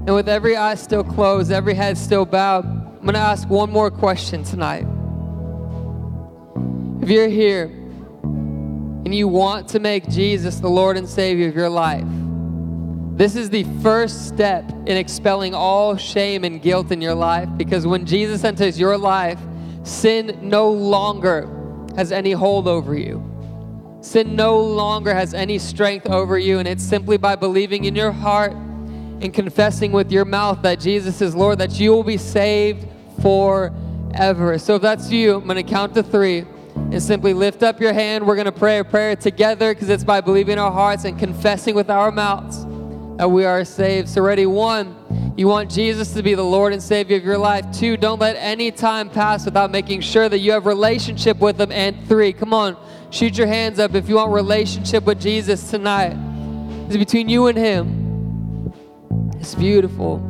And 0.06 0.14
with 0.14 0.28
every 0.28 0.56
eye 0.56 0.74
still 0.74 1.04
closed, 1.04 1.52
every 1.52 1.74
head 1.74 1.98
still 1.98 2.24
bowed, 2.24 2.64
I'm 2.64 3.02
going 3.02 3.14
to 3.14 3.20
ask 3.20 3.48
one 3.48 3.70
more 3.70 3.90
question 3.90 4.42
tonight. 4.42 4.86
If 7.02 7.08
you're 7.08 7.28
here 7.28 7.64
and 7.64 9.14
you 9.14 9.28
want 9.28 9.68
to 9.68 9.80
make 9.80 10.08
Jesus 10.08 10.60
the 10.60 10.68
Lord 10.68 10.96
and 10.96 11.08
Savior 11.08 11.48
of 11.48 11.54
your 11.54 11.68
life, 11.68 12.04
This 13.12 13.36
is 13.36 13.50
the 13.50 13.64
first 13.82 14.28
step 14.28 14.70
in 14.86 14.96
expelling 14.96 15.54
all 15.54 15.96
shame 15.96 16.44
and 16.44 16.62
guilt 16.62 16.90
in 16.90 17.02
your 17.02 17.14
life 17.14 17.48
because 17.56 17.86
when 17.86 18.06
Jesus 18.06 18.44
enters 18.44 18.78
your 18.78 18.96
life, 18.96 19.38
sin 19.82 20.38
no 20.42 20.70
longer 20.70 21.48
has 21.96 22.12
any 22.12 22.32
hold 22.32 22.66
over 22.66 22.96
you. 22.96 23.22
Sin 24.00 24.34
no 24.34 24.58
longer 24.58 25.12
has 25.12 25.34
any 25.34 25.58
strength 25.58 26.08
over 26.08 26.38
you, 26.38 26.58
and 26.58 26.66
it's 26.66 26.82
simply 26.82 27.18
by 27.18 27.36
believing 27.36 27.84
in 27.84 27.94
your 27.94 28.12
heart 28.12 28.52
and 28.52 29.34
confessing 29.34 29.92
with 29.92 30.10
your 30.10 30.24
mouth 30.24 30.62
that 30.62 30.80
Jesus 30.80 31.20
is 31.20 31.34
Lord 31.34 31.58
that 31.58 31.78
you 31.78 31.90
will 31.90 32.04
be 32.04 32.16
saved 32.16 32.86
forever. 33.20 34.56
So 34.56 34.76
if 34.76 34.82
that's 34.82 35.10
you, 35.10 35.36
I'm 35.36 35.44
going 35.44 35.56
to 35.56 35.62
count 35.62 35.92
to 35.94 36.02
three 36.02 36.46
and 36.74 37.02
simply 37.02 37.34
lift 37.34 37.62
up 37.62 37.80
your 37.80 37.92
hand. 37.92 38.26
We're 38.26 38.36
going 38.36 38.46
to 38.46 38.52
pray 38.52 38.78
a 38.78 38.84
prayer 38.84 39.14
together 39.14 39.74
because 39.74 39.90
it's 39.90 40.04
by 40.04 40.22
believing 40.22 40.54
in 40.54 40.58
our 40.58 40.72
hearts 40.72 41.04
and 41.04 41.18
confessing 41.18 41.74
with 41.74 41.90
our 41.90 42.10
mouths 42.10 42.64
that 43.20 43.30
we 43.30 43.44
are 43.44 43.66
saved. 43.66 44.08
So, 44.08 44.22
ready? 44.22 44.46
One, 44.46 45.34
you 45.36 45.46
want 45.46 45.70
Jesus 45.70 46.14
to 46.14 46.22
be 46.22 46.34
the 46.34 46.42
Lord 46.42 46.72
and 46.72 46.82
Savior 46.82 47.18
of 47.18 47.22
your 47.22 47.36
life. 47.36 47.66
Two, 47.70 47.98
don't 47.98 48.18
let 48.18 48.34
any 48.36 48.70
time 48.70 49.10
pass 49.10 49.44
without 49.44 49.70
making 49.70 50.00
sure 50.00 50.30
that 50.30 50.38
you 50.38 50.52
have 50.52 50.64
relationship 50.64 51.38
with 51.38 51.60
Him. 51.60 51.70
And 51.70 52.08
three, 52.08 52.32
come 52.32 52.54
on, 52.54 52.78
shoot 53.10 53.36
your 53.36 53.46
hands 53.46 53.78
up 53.78 53.94
if 53.94 54.08
you 54.08 54.14
want 54.14 54.32
relationship 54.32 55.04
with 55.04 55.20
Jesus 55.20 55.68
tonight. 55.68 56.16
It's 56.86 56.96
between 56.96 57.28
you 57.28 57.48
and 57.48 57.58
Him. 57.58 58.72
It's 59.38 59.54
beautiful. 59.54 60.26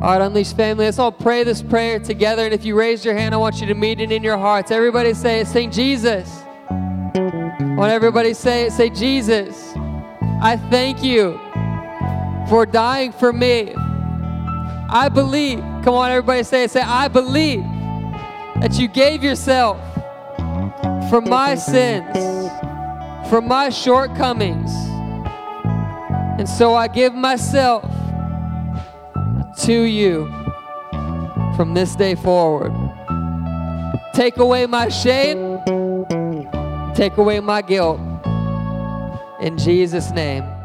All 0.00 0.12
right, 0.12 0.20
Unleashed 0.20 0.56
family, 0.56 0.84
let's 0.84 1.00
all 1.00 1.10
pray 1.10 1.42
this 1.42 1.62
prayer 1.62 1.98
together. 1.98 2.44
And 2.44 2.54
if 2.54 2.64
you 2.64 2.78
raise 2.78 3.04
your 3.04 3.14
hand, 3.14 3.34
I 3.34 3.38
want 3.38 3.60
you 3.60 3.66
to 3.66 3.74
meet 3.74 3.98
it 3.98 4.12
in 4.12 4.22
your 4.22 4.38
hearts. 4.38 4.70
Everybody 4.70 5.14
say 5.14 5.40
it. 5.40 5.48
Say 5.48 5.66
Jesus. 5.66 6.42
I 6.70 7.74
want 7.76 7.90
everybody 7.90 8.34
say 8.34 8.66
it. 8.66 8.72
Say 8.72 8.88
Jesus. 8.88 9.74
I 10.42 10.56
thank 10.70 11.02
you 11.02 11.38
for 12.48 12.64
dying 12.64 13.12
for 13.12 13.32
me. 13.32 13.74
I 13.76 15.10
believe. 15.12 15.58
Come 15.84 15.94
on, 15.94 16.10
everybody 16.10 16.42
say 16.42 16.64
it. 16.64 16.70
Say, 16.70 16.80
I 16.80 17.08
believe 17.08 17.62
that 18.60 18.78
you 18.78 18.88
gave 18.88 19.22
yourself 19.22 19.78
for 21.10 21.20
my 21.20 21.54
sins, 21.54 22.16
for 23.28 23.40
my 23.40 23.68
shortcomings. 23.68 24.72
And 26.38 26.48
so 26.48 26.74
I 26.74 26.88
give 26.88 27.14
myself 27.14 27.84
to 29.60 29.82
you 29.82 30.26
from 31.54 31.74
this 31.74 31.94
day 31.94 32.14
forward. 32.14 32.72
Take 34.14 34.38
away 34.38 34.66
my 34.66 34.88
shame, 34.88 35.58
take 36.94 37.16
away 37.18 37.40
my 37.40 37.62
guilt. 37.62 38.00
In 39.40 39.56
Jesus' 39.56 40.10
name. 40.10 40.59